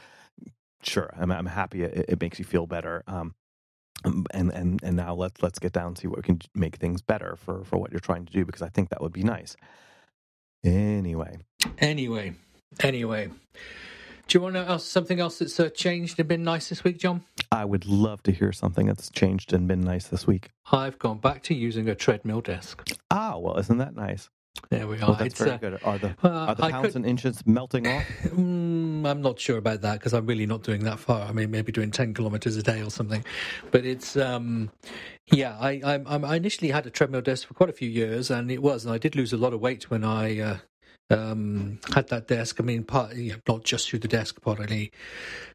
sure, 0.82 1.12
I'm, 1.20 1.32
I'm 1.32 1.48
happy. 1.48 1.84
It, 1.84 2.06
it 2.10 2.22
makes 2.22 2.40
you 2.40 2.46
feel 2.46 2.68
better. 2.68 3.04
Um, 3.08 3.36
and 4.04 4.52
and 4.52 4.82
and 4.84 4.96
now 4.96 5.14
let's 5.14 5.42
let's 5.42 5.60
get 5.60 5.74
down 5.74 5.88
and 5.88 5.98
see 5.98 6.08
what 6.08 6.18
we 6.18 6.24
can 6.24 6.40
make 6.56 6.78
things 6.78 7.02
better 7.02 7.36
for 7.36 7.64
for 7.64 7.78
what 7.78 7.92
you're 7.92 8.00
trying 8.00 8.26
to 8.26 8.34
do 8.34 8.46
because 8.46 8.62
I 8.62 8.70
think 8.70 8.90
that 8.90 9.02
would 9.02 9.14
be 9.14 9.24
nice. 9.24 9.56
Anyway, 10.64 11.38
anyway, 11.80 12.34
anyway. 12.82 13.30
Do 14.28 14.38
you 14.38 14.42
want 14.42 14.56
to 14.56 14.70
ask 14.70 14.86
something 14.86 15.22
else 15.22 15.40
that's 15.40 15.58
uh, 15.58 15.70
changed 15.70 16.20
and 16.20 16.28
been 16.28 16.44
nice 16.44 16.68
this 16.68 16.84
week, 16.84 16.98
John? 16.98 17.24
I 17.50 17.64
would 17.64 17.86
love 17.86 18.22
to 18.24 18.34
hear 18.34 18.52
something 18.52 18.88
that's 18.88 19.10
changed 19.10 19.54
and 19.54 19.70
been 19.70 19.80
nice 19.80 20.08
this 20.08 20.28
week. 20.28 20.50
I've 20.70 21.00
gone 21.00 21.20
back 21.20 21.44
to 21.44 21.56
using 21.56 21.88
a 21.88 21.96
treadmill 21.96 22.42
desk. 22.42 22.92
Ah, 23.10 23.38
well, 23.38 23.58
isn't 23.58 23.78
that 23.78 23.96
nice? 23.96 24.30
There 24.70 24.88
we 24.88 24.98
Well, 24.98 25.12
are. 25.12 25.16
that's 25.16 25.28
It's, 25.34 25.40
very 25.40 25.52
uh, 25.52 25.58
good. 25.58 25.80
Are 25.84 25.98
the 25.98 26.16
uh, 26.24 26.28
are 26.30 26.56
the 26.56 26.70
pounds 26.70 26.88
could- 26.88 26.96
and 26.98 27.06
inches 27.06 27.46
melting 27.46 27.88
off? 27.88 28.06
Mm, 28.38 29.06
I'm 29.08 29.22
not 29.22 29.40
sure 29.40 29.58
about 29.58 29.82
that 29.82 29.94
because 30.00 30.14
I'm 30.14 30.26
really 30.26 30.46
not 30.46 30.64
doing 30.64 30.84
that 30.84 31.00
far. 31.00 31.28
I 31.28 31.32
mean, 31.32 31.50
maybe 31.52 31.72
doing 31.72 31.92
10 31.92 32.14
kilometers 32.14 32.56
a 32.58 32.64
day 32.64 32.82
or 32.82 32.90
something. 32.92 33.24
But 33.72 33.86
it's, 33.86 34.18
um, 34.18 34.72
yeah, 35.32 35.58
I, 35.60 35.82
I, 35.84 35.96
I 36.18 36.36
initially 36.36 36.72
had 36.72 36.86
a 36.86 36.90
treadmill 36.90 37.22
desk 37.22 37.48
for 37.48 37.54
quite 37.54 37.70
a 37.70 37.74
few 37.74 37.90
years, 37.90 38.30
and 38.30 38.52
it 38.52 38.62
was, 38.62 38.86
and 38.86 38.94
I 38.94 38.98
did 38.98 39.16
lose 39.16 39.34
a 39.34 39.38
lot 39.38 39.54
of 39.54 39.62
weight 39.62 39.90
when 39.90 40.04
I 40.04 40.40
uh, 40.40 40.58
um, 41.10 41.80
had 41.94 42.08
that 42.10 42.28
desk. 42.28 42.58
I 42.60 42.64
mean, 42.64 42.84
part, 42.84 43.16
you 43.16 43.34
know, 43.34 43.40
not 43.48 43.64
just 43.64 43.90
through 43.90 44.00
the 44.00 44.08
desk, 44.08 44.42
partly 44.42 44.92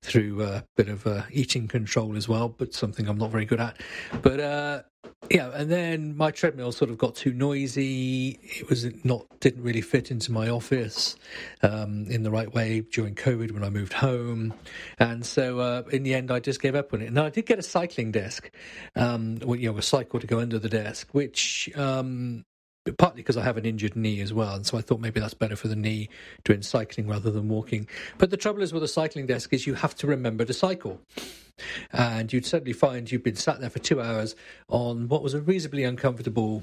through 0.00 0.42
a 0.42 0.64
bit 0.76 0.88
of 0.88 1.06
uh, 1.06 1.22
eating 1.30 1.68
control 1.68 2.16
as 2.16 2.28
well, 2.28 2.48
but 2.48 2.74
something 2.74 3.08
I'm 3.08 3.18
not 3.18 3.30
very 3.30 3.44
good 3.44 3.60
at. 3.60 3.80
But 4.22 4.40
uh, 4.40 4.82
yeah, 5.30 5.50
and 5.54 5.70
then 5.70 6.16
my 6.16 6.30
treadmill 6.30 6.72
sort 6.72 6.90
of 6.90 6.98
got 6.98 7.14
too 7.14 7.32
noisy. 7.32 8.38
It 8.42 8.68
was 8.68 8.86
not 9.04 9.26
didn't 9.40 9.62
really 9.62 9.80
fit 9.80 10.10
into 10.10 10.32
my 10.32 10.48
office 10.48 11.16
um, 11.62 12.06
in 12.08 12.22
the 12.22 12.30
right 12.30 12.52
way 12.52 12.80
during 12.80 13.14
COVID 13.14 13.52
when 13.52 13.64
I 13.64 13.70
moved 13.70 13.92
home, 13.92 14.54
and 14.98 15.24
so 15.24 15.58
uh, 15.60 15.82
in 15.92 16.02
the 16.02 16.14
end 16.14 16.30
I 16.30 16.40
just 16.40 16.60
gave 16.60 16.74
up 16.74 16.92
on 16.92 17.02
it. 17.02 17.12
Now 17.12 17.24
I 17.24 17.30
did 17.30 17.46
get 17.46 17.58
a 17.58 17.62
cycling 17.62 18.12
desk, 18.12 18.50
um, 18.96 19.38
well, 19.42 19.58
you 19.58 19.70
know, 19.70 19.78
a 19.78 19.82
cycle 19.82 20.18
to 20.20 20.26
go 20.26 20.40
under 20.40 20.58
the 20.58 20.68
desk, 20.68 21.08
which. 21.12 21.70
Um, 21.76 22.44
but 22.84 22.98
partly 22.98 23.22
because 23.22 23.36
I 23.36 23.42
have 23.42 23.56
an 23.56 23.64
injured 23.64 23.96
knee 23.96 24.20
as 24.20 24.32
well, 24.32 24.54
and 24.54 24.66
so 24.66 24.76
I 24.76 24.80
thought 24.80 25.00
maybe 25.00 25.20
that's 25.20 25.34
better 25.34 25.56
for 25.56 25.68
the 25.68 25.76
knee 25.76 26.08
doing 26.44 26.62
cycling 26.62 27.06
rather 27.06 27.30
than 27.30 27.48
walking. 27.48 27.86
But 28.18 28.30
the 28.30 28.36
trouble 28.36 28.62
is 28.62 28.72
with 28.72 28.82
a 28.82 28.88
cycling 28.88 29.26
desk 29.26 29.52
is 29.52 29.66
you 29.66 29.74
have 29.74 29.94
to 29.96 30.06
remember 30.06 30.44
to 30.44 30.52
cycle, 30.52 31.00
and 31.92 32.32
you'd 32.32 32.46
suddenly 32.46 32.72
find 32.72 33.10
you've 33.10 33.22
been 33.22 33.36
sat 33.36 33.60
there 33.60 33.70
for 33.70 33.78
two 33.78 34.00
hours 34.00 34.34
on 34.68 35.08
what 35.08 35.22
was 35.22 35.34
a 35.34 35.40
reasonably 35.40 35.84
uncomfortable 35.84 36.62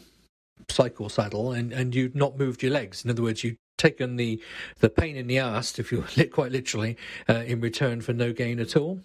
cycle 0.67 1.09
saddle, 1.09 1.51
and, 1.51 1.71
and 1.71 1.95
you'd 1.95 2.15
not 2.15 2.37
moved 2.37 2.61
your 2.61 2.71
legs. 2.71 3.05
In 3.05 3.11
other 3.11 3.23
words, 3.23 3.43
you'd 3.43 3.57
taken 3.77 4.17
the 4.17 4.41
the 4.79 4.89
pain 4.89 5.15
in 5.15 5.27
the 5.27 5.39
ass, 5.39 5.79
if 5.79 5.91
you 5.91 6.03
lit 6.17 6.31
quite 6.31 6.51
literally, 6.51 6.97
uh, 7.27 7.43
in 7.47 7.61
return 7.61 8.01
for 8.01 8.13
no 8.13 8.33
gain 8.33 8.59
at 8.59 8.75
all. 8.75 8.99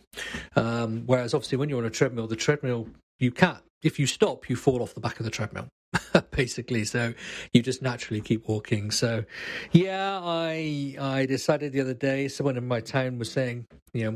Um, 0.56 1.04
whereas 1.06 1.32
obviously 1.32 1.58
when 1.58 1.68
you're 1.68 1.78
on 1.78 1.86
a 1.86 1.90
treadmill, 1.90 2.26
the 2.26 2.36
treadmill 2.36 2.88
you 3.18 3.30
can't. 3.30 3.62
If 3.84 3.98
you 3.98 4.06
stop, 4.06 4.48
you 4.48 4.56
fall 4.56 4.82
off 4.82 4.94
the 4.94 5.00
back 5.00 5.20
of 5.20 5.24
the 5.24 5.30
treadmill. 5.30 5.68
basically. 6.30 6.84
So 6.84 7.14
you 7.52 7.62
just 7.62 7.82
naturally 7.82 8.20
keep 8.20 8.48
walking. 8.48 8.90
So 8.90 9.24
yeah 9.72 10.20
i 10.22 10.96
i 10.98 11.26
decided 11.26 11.72
the 11.72 11.80
other 11.80 11.94
day 11.94 12.28
someone 12.28 12.56
in 12.56 12.66
my 12.66 12.80
town 12.80 13.18
was 13.18 13.30
saying 13.30 13.66
you 13.92 14.10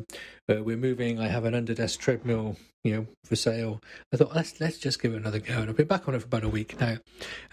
know 0.48 0.57
uh, 0.57 0.62
we're 0.62 0.76
moving. 0.76 1.20
I 1.20 1.28
have 1.28 1.44
an 1.44 1.54
under 1.54 1.74
desk 1.74 2.00
treadmill 2.00 2.57
you 2.85 2.94
know 2.94 3.07
for 3.24 3.37
sale. 3.37 3.81
I 4.12 4.16
thought 4.16 4.35
let's 4.35 4.61
let's 4.61 4.78
just 4.78 5.00
give 5.00 5.14
it 5.14 5.18
another 5.18 5.38
go. 5.38 5.61
And 5.61 5.70
i've 5.70 5.76
been 5.76 5.87
back 5.87 6.09
on 6.09 6.14
it 6.14 6.20
for 6.20 6.26
about 6.26 6.44
a 6.44 6.48
week 6.48 6.81
now. 6.81 6.98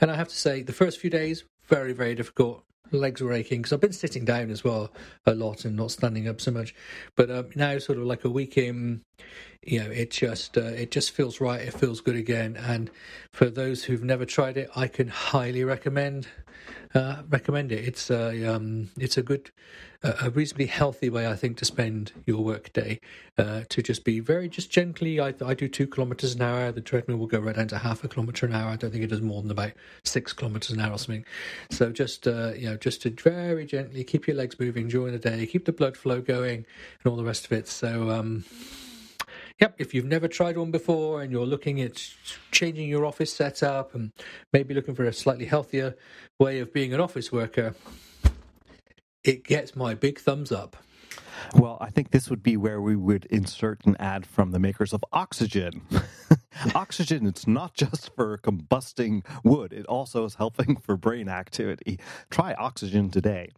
And 0.01 0.11
i 0.11 0.15
have 0.15 0.29
to 0.29 0.37
say 0.37 0.61
the 0.61 0.73
first 0.73 0.99
few 0.99 1.09
days 1.09 1.43
very 1.67 1.93
very 1.93 2.15
difficult 2.15 2.64
legs 2.91 3.21
were 3.21 3.33
aching 3.33 3.61
because 3.61 3.73
i've 3.73 3.81
been 3.81 3.91
sitting 3.91 4.25
down 4.25 4.49
as 4.49 4.63
well 4.63 4.91
a 5.25 5.33
lot 5.33 5.65
and 5.65 5.75
not 5.75 5.91
standing 5.91 6.27
up 6.27 6.39
so 6.39 6.51
much. 6.51 6.75
But 7.15 7.31
um, 7.31 7.49
now 7.55 7.77
sort 7.79 7.97
of 7.97 8.05
like 8.05 8.23
a 8.25 8.29
week 8.29 8.57
in 8.57 9.01
you 9.63 9.83
know 9.83 9.89
it 9.89 10.11
just 10.11 10.57
uh, 10.57 10.61
it 10.61 10.91
just 10.91 11.11
feels 11.11 11.41
right 11.41 11.61
it 11.61 11.73
feels 11.73 12.01
good 12.01 12.15
again. 12.15 12.55
And 12.57 12.89
for 13.31 13.49
those 13.49 13.83
who've 13.83 14.03
never 14.03 14.25
tried 14.25 14.57
it 14.57 14.69
i 14.75 14.87
can 14.87 15.07
highly 15.07 15.63
recommend 15.63 16.27
uh, 16.95 17.23
recommend 17.29 17.71
it. 17.71 17.85
It's 17.85 18.09
a 18.09 18.55
um, 18.55 18.89
it's 18.97 19.17
a 19.17 19.23
good 19.23 19.51
a 20.03 20.29
reasonably 20.29 20.67
healthy 20.67 21.09
way 21.09 21.27
i 21.27 21.35
think 21.35 21.57
to 21.57 21.65
spend 21.65 22.11
your 22.27 22.43
work 22.43 22.71
day 22.73 22.99
uh, 23.37 23.61
to 23.69 23.81
just 23.81 24.03
be 24.03 24.19
very 24.19 24.47
just 24.47 24.69
gently 24.69 25.19
I, 25.19 25.33
I 25.43 25.53
do 25.53 25.67
two 25.67 25.87
kilometers 25.87 26.35
an 26.35 26.41
hour. 26.41 26.71
The 26.71 26.81
treadmill 26.81 27.17
will 27.17 27.27
go 27.27 27.39
right 27.39 27.55
down 27.55 27.67
to 27.69 27.77
half 27.77 28.03
a 28.03 28.07
kilometer 28.07 28.45
an 28.45 28.53
hour. 28.53 28.69
I 28.69 28.75
don't 28.75 28.91
think 28.91 29.03
it 29.03 29.07
does 29.07 29.21
more 29.21 29.41
than 29.41 29.51
about 29.51 29.71
six 30.03 30.31
kilometers 30.31 30.71
an 30.71 30.79
hour 30.79 30.91
or 30.91 30.97
something. 30.97 31.25
So 31.71 31.91
just 31.91 32.27
uh, 32.27 32.53
you 32.55 32.69
know 32.69 32.77
just 32.77 33.01
to 33.01 33.09
very 33.09 33.65
gently 33.65 34.03
keep 34.03 34.27
your 34.27 34.37
legs 34.37 34.59
moving 34.59 34.87
during 34.87 35.11
the 35.11 35.19
day 35.19 35.45
keep 35.47 35.65
the 35.65 35.73
blood 35.73 35.97
flow 35.97 36.21
going 36.21 36.65
and 37.03 37.11
all 37.11 37.17
the 37.17 37.23
rest 37.23 37.45
of 37.45 37.51
it. 37.51 37.67
So 37.67 38.09
um 38.11 38.45
Yep, 39.61 39.75
if 39.77 39.93
you've 39.93 40.05
never 40.05 40.27
tried 40.27 40.57
one 40.57 40.71
before 40.71 41.21
and 41.21 41.31
you're 41.31 41.45
looking 41.45 41.79
at 41.79 42.09
changing 42.51 42.89
your 42.89 43.05
office 43.05 43.31
setup 43.31 43.95
and 43.95 44.11
maybe 44.51 44.73
looking 44.73 44.95
for 44.95 45.05
a 45.05 45.13
slightly 45.13 45.45
healthier 45.45 45.95
way 46.39 46.59
of 46.59 46.73
being 46.73 46.93
an 46.93 46.99
office 46.99 47.31
worker, 47.31 47.73
it 49.23 49.45
gets 49.45 49.73
my 49.73 49.93
big 49.93 50.19
thumbs 50.19 50.51
up. 50.51 50.75
Well, 51.53 51.77
I 51.79 51.89
think 51.89 52.11
this 52.11 52.29
would 52.29 52.43
be 52.43 52.57
where 52.57 52.81
we 52.81 52.97
would 52.97 53.25
insert 53.25 53.85
an 53.85 53.95
ad 53.97 54.25
from 54.25 54.51
the 54.51 54.59
makers 54.59 54.91
of 54.91 55.05
oxygen. 55.13 55.81
oxygen, 56.75 57.25
it's 57.25 57.47
not 57.47 57.75
just 57.75 58.13
for 58.13 58.37
combusting 58.39 59.25
wood, 59.45 59.71
it 59.71 59.85
also 59.85 60.25
is 60.25 60.35
helping 60.35 60.75
for 60.81 60.97
brain 60.97 61.29
activity. 61.29 61.97
Try 62.29 62.53
oxygen 62.55 63.09
today. 63.09 63.51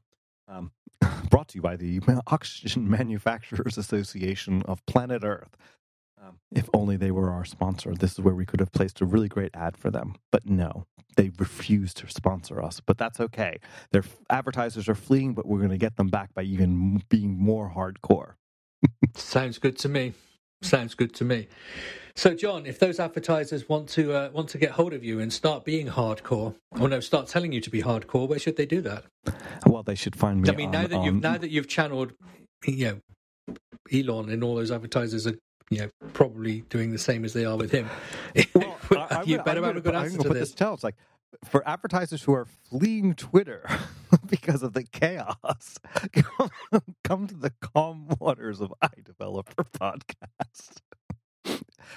Um, 0.47 0.71
brought 1.29 1.49
to 1.49 1.55
you 1.55 1.61
by 1.61 1.75
the 1.75 2.01
Oxygen 2.27 2.89
Manufacturers 2.89 3.77
Association 3.77 4.61
of 4.63 4.85
Planet 4.85 5.23
Earth. 5.23 5.57
Um, 6.21 6.39
if 6.51 6.67
only 6.73 6.97
they 6.97 7.11
were 7.11 7.29
our 7.29 7.45
sponsor, 7.45 7.93
this 7.93 8.13
is 8.13 8.19
where 8.19 8.33
we 8.33 8.45
could 8.45 8.59
have 8.59 8.71
placed 8.71 9.01
a 9.01 9.05
really 9.05 9.27
great 9.27 9.51
ad 9.53 9.77
for 9.77 9.91
them. 9.91 10.15
But 10.31 10.47
no, 10.47 10.85
they 11.15 11.31
refuse 11.37 11.93
to 11.95 12.09
sponsor 12.09 12.61
us. 12.61 12.79
But 12.79 12.97
that's 12.97 13.19
okay. 13.19 13.59
Their 13.91 14.03
advertisers 14.29 14.89
are 14.89 14.95
fleeing, 14.95 15.33
but 15.33 15.45
we're 15.45 15.59
going 15.59 15.71
to 15.71 15.77
get 15.77 15.97
them 15.97 16.07
back 16.07 16.33
by 16.33 16.43
even 16.43 17.03
being 17.09 17.37
more 17.37 17.71
hardcore. 17.75 18.33
Sounds 19.15 19.57
good 19.57 19.77
to 19.79 19.89
me. 19.89 20.13
Sounds 20.61 20.95
good 20.95 21.13
to 21.15 21.23
me. 21.23 21.47
So, 22.15 22.33
John, 22.33 22.65
if 22.65 22.79
those 22.79 22.99
advertisers 22.99 23.69
want 23.69 23.89
to 23.89 24.11
uh, 24.11 24.29
want 24.33 24.49
to 24.49 24.57
get 24.57 24.71
hold 24.71 24.93
of 24.93 25.03
you 25.03 25.19
and 25.19 25.31
start 25.31 25.63
being 25.63 25.87
hardcore, 25.87 26.55
or 26.71 26.89
no, 26.89 26.99
start 26.99 27.27
telling 27.27 27.51
you 27.51 27.61
to 27.61 27.69
be 27.69 27.83
hardcore, 27.83 28.27
where 28.27 28.39
should 28.39 28.57
they 28.57 28.65
do 28.65 28.81
that? 28.81 29.03
Well, 29.67 29.83
they 29.83 29.93
should 29.93 30.15
find 30.15 30.41
me. 30.41 30.49
I 30.49 30.55
mean, 30.55 30.67
on, 30.67 30.71
now 30.71 30.87
that 30.87 31.03
you've 31.03 31.21
now 31.21 31.37
that 31.37 31.51
you've 31.51 31.67
channeled, 31.67 32.13
you 32.65 33.01
know, 33.47 33.55
Elon 33.93 34.29
and 34.31 34.43
all 34.43 34.55
those 34.55 34.71
advertisers 34.71 35.27
are, 35.27 35.35
you 35.69 35.79
know, 35.79 35.89
probably 36.13 36.61
doing 36.69 36.91
the 36.91 36.97
same 36.97 37.25
as 37.25 37.33
they 37.33 37.45
are 37.45 37.57
with 37.57 37.71
him. 37.71 37.89
Well, 38.89 39.05
I- 39.11 39.23
you 39.23 39.37
better 39.39 39.59
I'm 39.59 39.65
have 39.65 39.75
a 39.77 39.81
good 39.81 39.95
answer 39.95 40.17
to 40.19 40.23
put 40.29 40.33
this. 40.35 40.53
challenge 40.53 40.81
like 40.83 40.95
for 41.43 41.67
advertisers 41.67 42.23
who 42.23 42.31
are 42.33 42.45
fleeing 42.69 43.15
Twitter 43.15 43.67
because 44.29 44.63
of 44.63 44.71
the 44.73 44.83
chaos. 44.83 45.77
Come, 46.13 46.49
come 47.03 47.27
to 47.27 47.35
the 47.35 47.51
calm 47.61 48.07
waters 48.19 48.61
of 48.61 48.73
iDeveloper 48.81 49.65
podcast. 49.77 50.77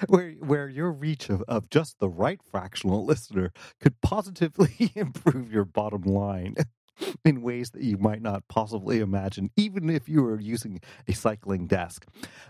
Where, 0.07 0.31
where 0.33 0.67
your 0.69 0.91
reach 0.91 1.29
of, 1.29 1.43
of 1.47 1.69
just 1.69 1.99
the 1.99 2.09
right 2.09 2.41
fractional 2.43 3.05
listener 3.05 3.51
could 3.79 3.99
positively 4.01 4.91
improve 4.95 5.51
your 5.51 5.65
bottom 5.65 6.01
line 6.03 6.55
in 7.25 7.41
ways 7.41 7.71
that 7.71 7.83
you 7.83 7.97
might 7.97 8.21
not 8.21 8.47
possibly 8.47 8.99
imagine, 8.99 9.49
even 9.55 9.89
if 9.89 10.07
you 10.07 10.23
were 10.23 10.39
using 10.39 10.79
a 11.07 11.13
cycling 11.13 11.67
desk. 11.67 12.05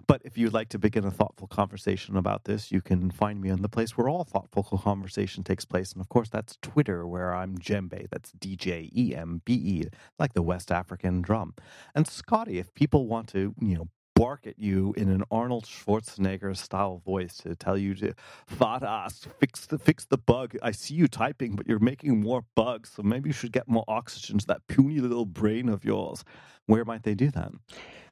But 0.08 0.22
if 0.24 0.38
you'd 0.38 0.54
like 0.54 0.70
to 0.70 0.80
begin 0.80 1.06
a 1.06 1.12
thoughtful 1.12 1.48
conversation 1.48 2.18
about 2.18 2.46
this, 2.46 2.72
you 2.72 2.82
can 2.82 3.12
find 3.12 3.42
me 3.42 3.50
on 3.50 3.62
the 3.62 3.70
place 3.70 3.98
where 3.98 4.10
all 4.10 4.24
thoughtful 4.24 4.64
conversation 4.64 5.44
takes 5.44 5.66
place. 5.66 5.92
And 5.92 6.02
of 6.02 6.10
course, 6.10 6.30
that's 6.30 6.58
Twitter, 6.62 7.08
where 7.08 7.34
I'm 7.34 7.58
Djembe. 7.58 8.10
That's 8.10 8.32
D 8.32 8.56
J 8.56 8.90
E 8.96 9.16
M 9.16 9.42
B 9.46 9.54
E, 9.54 9.84
like 10.20 10.34
the 10.34 10.42
West 10.42 10.72
African 10.72 11.22
drum. 11.22 11.54
And 11.96 12.08
Scotty, 12.08 12.60
if 12.60 12.74
people 12.74 13.08
want 13.08 13.28
to, 13.30 13.54
you 13.60 13.76
know, 13.76 13.88
bark 14.22 14.46
at 14.46 14.60
you 14.60 14.94
in 14.98 15.10
an 15.10 15.24
Arnold 15.32 15.66
Schwarzenegger 15.66 16.56
style 16.56 17.02
voice 17.04 17.38
to 17.38 17.56
tell 17.56 17.76
you 17.76 17.96
to 17.96 18.14
fat 18.46 18.84
ass 18.84 19.26
fix 19.40 19.66
the 19.66 19.80
fix 19.80 20.06
the 20.06 20.18
bug. 20.20 20.56
I 20.62 20.70
see 20.70 20.94
you 20.94 21.08
typing, 21.08 21.56
but 21.56 21.68
you're 21.68 21.80
making 21.80 22.22
more 22.22 22.44
bugs, 22.56 22.92
so 22.96 23.02
maybe 23.02 23.30
you 23.30 23.34
should 23.34 23.52
get 23.52 23.68
more 23.68 23.84
oxygen 23.88 24.38
to 24.38 24.46
that 24.46 24.62
puny 24.68 25.00
little 25.00 25.26
brain 25.26 25.68
of 25.70 25.84
yours. 25.84 26.24
Where 26.68 26.86
might 26.86 27.02
they 27.02 27.16
do 27.16 27.32
that? 27.32 27.52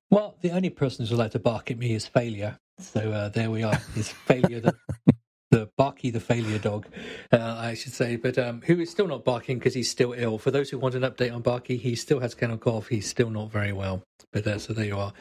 Well, 0.09 0.35
the 0.41 0.49
only 0.49 0.71
person 0.71 1.05
who's 1.05 1.11
allowed 1.11 1.33
to 1.33 1.39
bark 1.39 1.69
at 1.69 1.77
me 1.77 1.93
is 1.93 2.07
failure. 2.07 2.57
So 2.79 3.11
uh, 3.11 3.29
there 3.29 3.51
we 3.51 3.61
are. 3.61 3.79
It's 3.95 4.09
failure 4.09 4.61
that 4.61 4.73
the 5.51 5.69
Barky 5.77 6.09
the 6.11 6.19
failure 6.19 6.59
dog, 6.59 6.87
uh, 7.31 7.55
I 7.57 7.73
should 7.73 7.93
say, 7.93 8.15
but 8.15 8.37
um, 8.37 8.61
who 8.61 8.79
is 8.79 8.89
still 8.89 9.07
not 9.07 9.23
barking 9.25 9.57
because 9.57 9.73
he's 9.73 9.89
still 9.89 10.13
ill. 10.13 10.37
For 10.37 10.51
those 10.51 10.69
who 10.69 10.77
want 10.77 10.95
an 10.95 11.01
update 11.01 11.33
on 11.33 11.41
Barky, 11.41 11.77
he 11.77 11.95
still 11.95 12.19
has 12.19 12.35
kennel 12.35 12.57
cough. 12.57 12.87
He's 12.87 13.07
still 13.07 13.29
not 13.29 13.51
very 13.51 13.73
well. 13.73 14.03
But 14.31 14.45
uh, 14.45 14.59
so 14.59 14.73
there 14.73 14.85
you 14.85 14.97
are. 14.97 15.13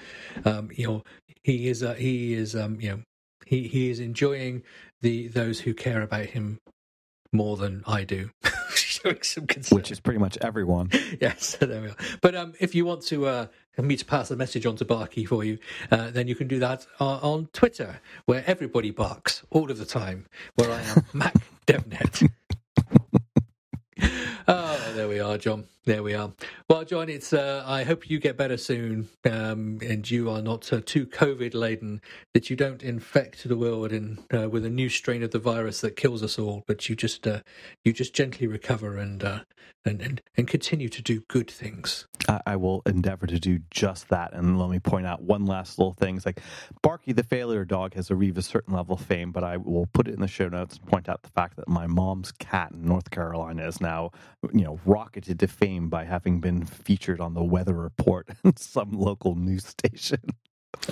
Um, 0.44 0.70
you 0.74 0.86
know, 0.86 1.04
he 1.42 1.68
is 1.68 1.82
uh, 1.82 1.94
he 1.94 2.34
is 2.34 2.54
um, 2.54 2.80
you 2.80 2.90
know 2.90 3.02
he 3.46 3.68
he 3.68 3.90
is 3.90 4.00
enjoying 4.00 4.62
the 5.00 5.28
those 5.28 5.60
who 5.60 5.72
care 5.72 6.02
about 6.02 6.26
him 6.26 6.58
more 7.32 7.56
than 7.56 7.82
I 7.86 8.04
do. 8.04 8.30
Showing 9.02 9.22
some 9.22 9.46
concern. 9.46 9.76
Which 9.76 9.90
is 9.90 10.00
pretty 10.00 10.18
much 10.18 10.38
everyone. 10.40 10.90
yes, 11.20 11.56
there 11.60 11.80
we 11.80 11.88
are. 11.88 11.96
But 12.20 12.34
um, 12.34 12.54
if 12.58 12.74
you 12.74 12.84
want 12.84 13.02
to 13.06 13.26
uh, 13.26 13.46
me 13.78 13.96
to 13.96 14.04
pass 14.04 14.28
the 14.28 14.36
message 14.36 14.66
on 14.66 14.76
to 14.76 14.84
Barky 14.84 15.24
for 15.24 15.44
you, 15.44 15.58
uh, 15.90 16.10
then 16.10 16.26
you 16.26 16.34
can 16.34 16.48
do 16.48 16.58
that 16.58 16.86
on, 16.98 17.20
on 17.20 17.48
Twitter, 17.52 18.00
where 18.26 18.42
everybody 18.46 18.90
barks 18.90 19.44
all 19.50 19.70
of 19.70 19.78
the 19.78 19.84
time. 19.84 20.26
Where 20.56 20.70
I 20.70 20.80
am 20.82 21.04
Mac 21.12 21.34
Devnet. 21.66 22.28
oh, 24.48 24.92
there 24.94 25.08
we 25.08 25.20
are, 25.20 25.38
John. 25.38 25.64
There 25.84 26.02
we 26.02 26.14
are. 26.14 26.32
Well, 26.68 26.84
John, 26.84 27.08
it's. 27.08 27.32
Uh, 27.32 27.64
I 27.66 27.82
hope 27.82 28.10
you 28.10 28.18
get 28.18 28.36
better 28.36 28.56
soon, 28.56 29.08
um, 29.24 29.78
and 29.82 30.08
you 30.10 30.30
are 30.30 30.42
not 30.42 30.70
uh, 30.72 30.80
too 30.84 31.06
COVID 31.06 31.54
laden. 31.54 32.02
That 32.34 32.50
you 32.50 32.56
don't 32.56 32.82
infect 32.82 33.48
the 33.48 33.56
world 33.56 33.92
in, 33.92 34.18
uh, 34.32 34.48
with 34.48 34.64
a 34.66 34.70
new 34.70 34.88
strain 34.88 35.22
of 35.22 35.30
the 35.30 35.38
virus 35.38 35.80
that 35.80 35.96
kills 35.96 36.22
us 36.22 36.38
all. 36.38 36.62
But 36.66 36.88
you 36.88 36.96
just 36.96 37.26
uh, 37.26 37.40
you 37.84 37.92
just 37.92 38.14
gently 38.14 38.46
recover 38.46 38.98
and, 38.98 39.24
uh, 39.24 39.40
and 39.84 40.02
and 40.02 40.20
and 40.36 40.46
continue 40.46 40.88
to 40.90 41.02
do 41.02 41.22
good 41.28 41.50
things. 41.50 42.06
I, 42.28 42.40
I 42.46 42.56
will 42.56 42.82
endeavor 42.84 43.26
to 43.26 43.38
do 43.38 43.60
just 43.70 44.08
that. 44.10 44.34
And 44.34 44.58
let 44.58 44.68
me 44.68 44.78
point 44.78 45.06
out 45.06 45.22
one 45.22 45.46
last 45.46 45.78
little 45.78 45.94
thing. 45.94 46.16
It's 46.16 46.26
like 46.26 46.40
Barky 46.82 47.12
the 47.12 47.22
failure 47.22 47.64
dog 47.64 47.94
has 47.94 48.10
achieved 48.10 48.36
a 48.36 48.42
certain 48.42 48.74
level 48.74 48.94
of 48.94 49.00
fame, 49.00 49.32
but 49.32 49.42
I 49.42 49.56
will 49.56 49.86
put 49.86 50.06
it 50.06 50.14
in 50.14 50.20
the 50.20 50.28
show 50.28 50.48
notes 50.48 50.76
and 50.76 50.86
point 50.86 51.08
out 51.08 51.22
the 51.22 51.30
fact 51.30 51.56
that 51.56 51.68
my 51.68 51.86
mom's 51.86 52.32
cat 52.32 52.72
in 52.72 52.84
North 52.84 53.10
Carolina 53.10 53.66
is 53.66 53.80
now, 53.80 54.10
you 54.52 54.64
know, 54.64 54.78
rocketed 54.84 55.38
to 55.40 55.46
fame 55.46 55.77
by 55.86 56.04
having 56.04 56.40
been 56.40 56.64
featured 56.64 57.20
on 57.20 57.34
the 57.34 57.44
weather 57.44 57.74
report 57.74 58.28
in 58.44 58.56
some 58.56 58.90
local 58.90 59.36
news 59.36 59.64
station. 59.66 60.18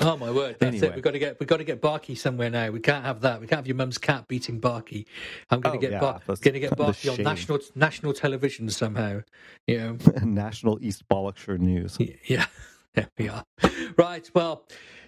Oh 0.00 0.16
my 0.16 0.30
word! 0.30 0.56
That's 0.58 0.74
Anyway. 0.74 0.88
it. 0.88 0.94
We've 0.94 1.04
got 1.04 1.10
to 1.12 1.18
get 1.18 1.38
we've 1.38 1.46
got 1.46 1.58
to 1.58 1.64
get 1.64 1.80
Barky 1.82 2.14
somewhere 2.14 2.48
now. 2.48 2.70
We 2.70 2.80
can't 2.80 3.04
have 3.04 3.20
that. 3.20 3.40
We 3.40 3.46
can't 3.46 3.58
have 3.58 3.66
your 3.66 3.76
mum's 3.76 3.98
cat 3.98 4.26
beating 4.26 4.58
Barky. 4.58 5.06
I'm 5.50 5.60
going 5.60 5.76
Oh, 5.76 5.80
to 5.80 5.86
get 5.86 5.92
yeah, 5.92 6.00
Bar- 6.00 6.20
going 6.26 6.54
to 6.54 6.60
get 6.60 6.76
Barky 6.76 7.08
on 7.10 7.22
national 7.22 7.58
national 7.74 8.12
television 8.14 8.70
somehow. 8.70 9.20
You 9.66 9.78
know. 9.78 9.98
National 10.24 10.78
East 10.82 11.06
Bollockshire 11.08 11.58
News. 11.58 11.98
Yeah, 12.24 12.46
there 12.94 13.08
we 13.18 13.28
are. 13.28 13.44
Right. 13.98 14.28
Well, 14.34 14.66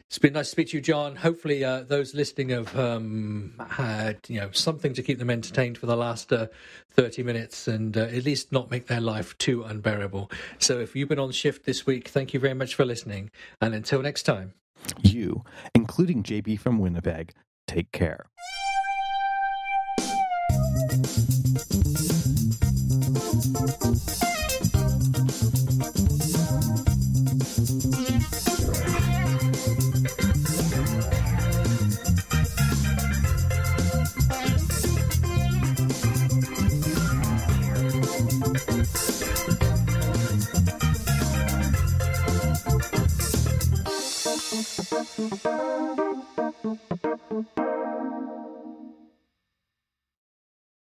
it's 0.08 0.18
been 0.18 0.32
nice 0.32 0.46
to 0.46 0.50
speak 0.52 0.68
to 0.68 0.78
you, 0.78 0.80
John. 0.80 1.16
Hopefully, 1.16 1.62
uh, 1.62 1.82
those 1.82 2.14
listening 2.14 2.48
have 2.48 2.74
um, 2.78 3.52
had 3.68 4.18
you 4.26 4.40
know 4.40 4.50
something 4.52 4.94
to 4.94 5.02
keep 5.02 5.18
them 5.18 5.28
entertained 5.28 5.76
for 5.76 5.84
the 5.84 5.96
last 5.96 6.32
uh, 6.32 6.46
thirty 6.90 7.22
minutes, 7.22 7.68
and 7.68 7.94
uh, 7.94 8.04
at 8.04 8.24
least 8.24 8.50
not 8.50 8.70
make 8.70 8.86
their 8.86 9.02
life 9.02 9.36
too 9.36 9.64
unbearable. 9.64 10.30
So, 10.58 10.80
if 10.80 10.96
you've 10.96 11.10
been 11.10 11.18
on 11.18 11.30
shift 11.32 11.66
this 11.66 11.84
week, 11.84 12.08
thank 12.08 12.32
you 12.32 12.40
very 12.40 12.54
much 12.54 12.74
for 12.74 12.86
listening, 12.86 13.30
and 13.60 13.74
until 13.74 14.00
next 14.00 14.22
time. 14.22 14.54
You, 15.02 15.44
including 15.74 16.22
JB 16.22 16.58
from 16.58 16.78
Winnipeg, 16.78 17.34
take 17.66 17.92
care. 17.92 18.26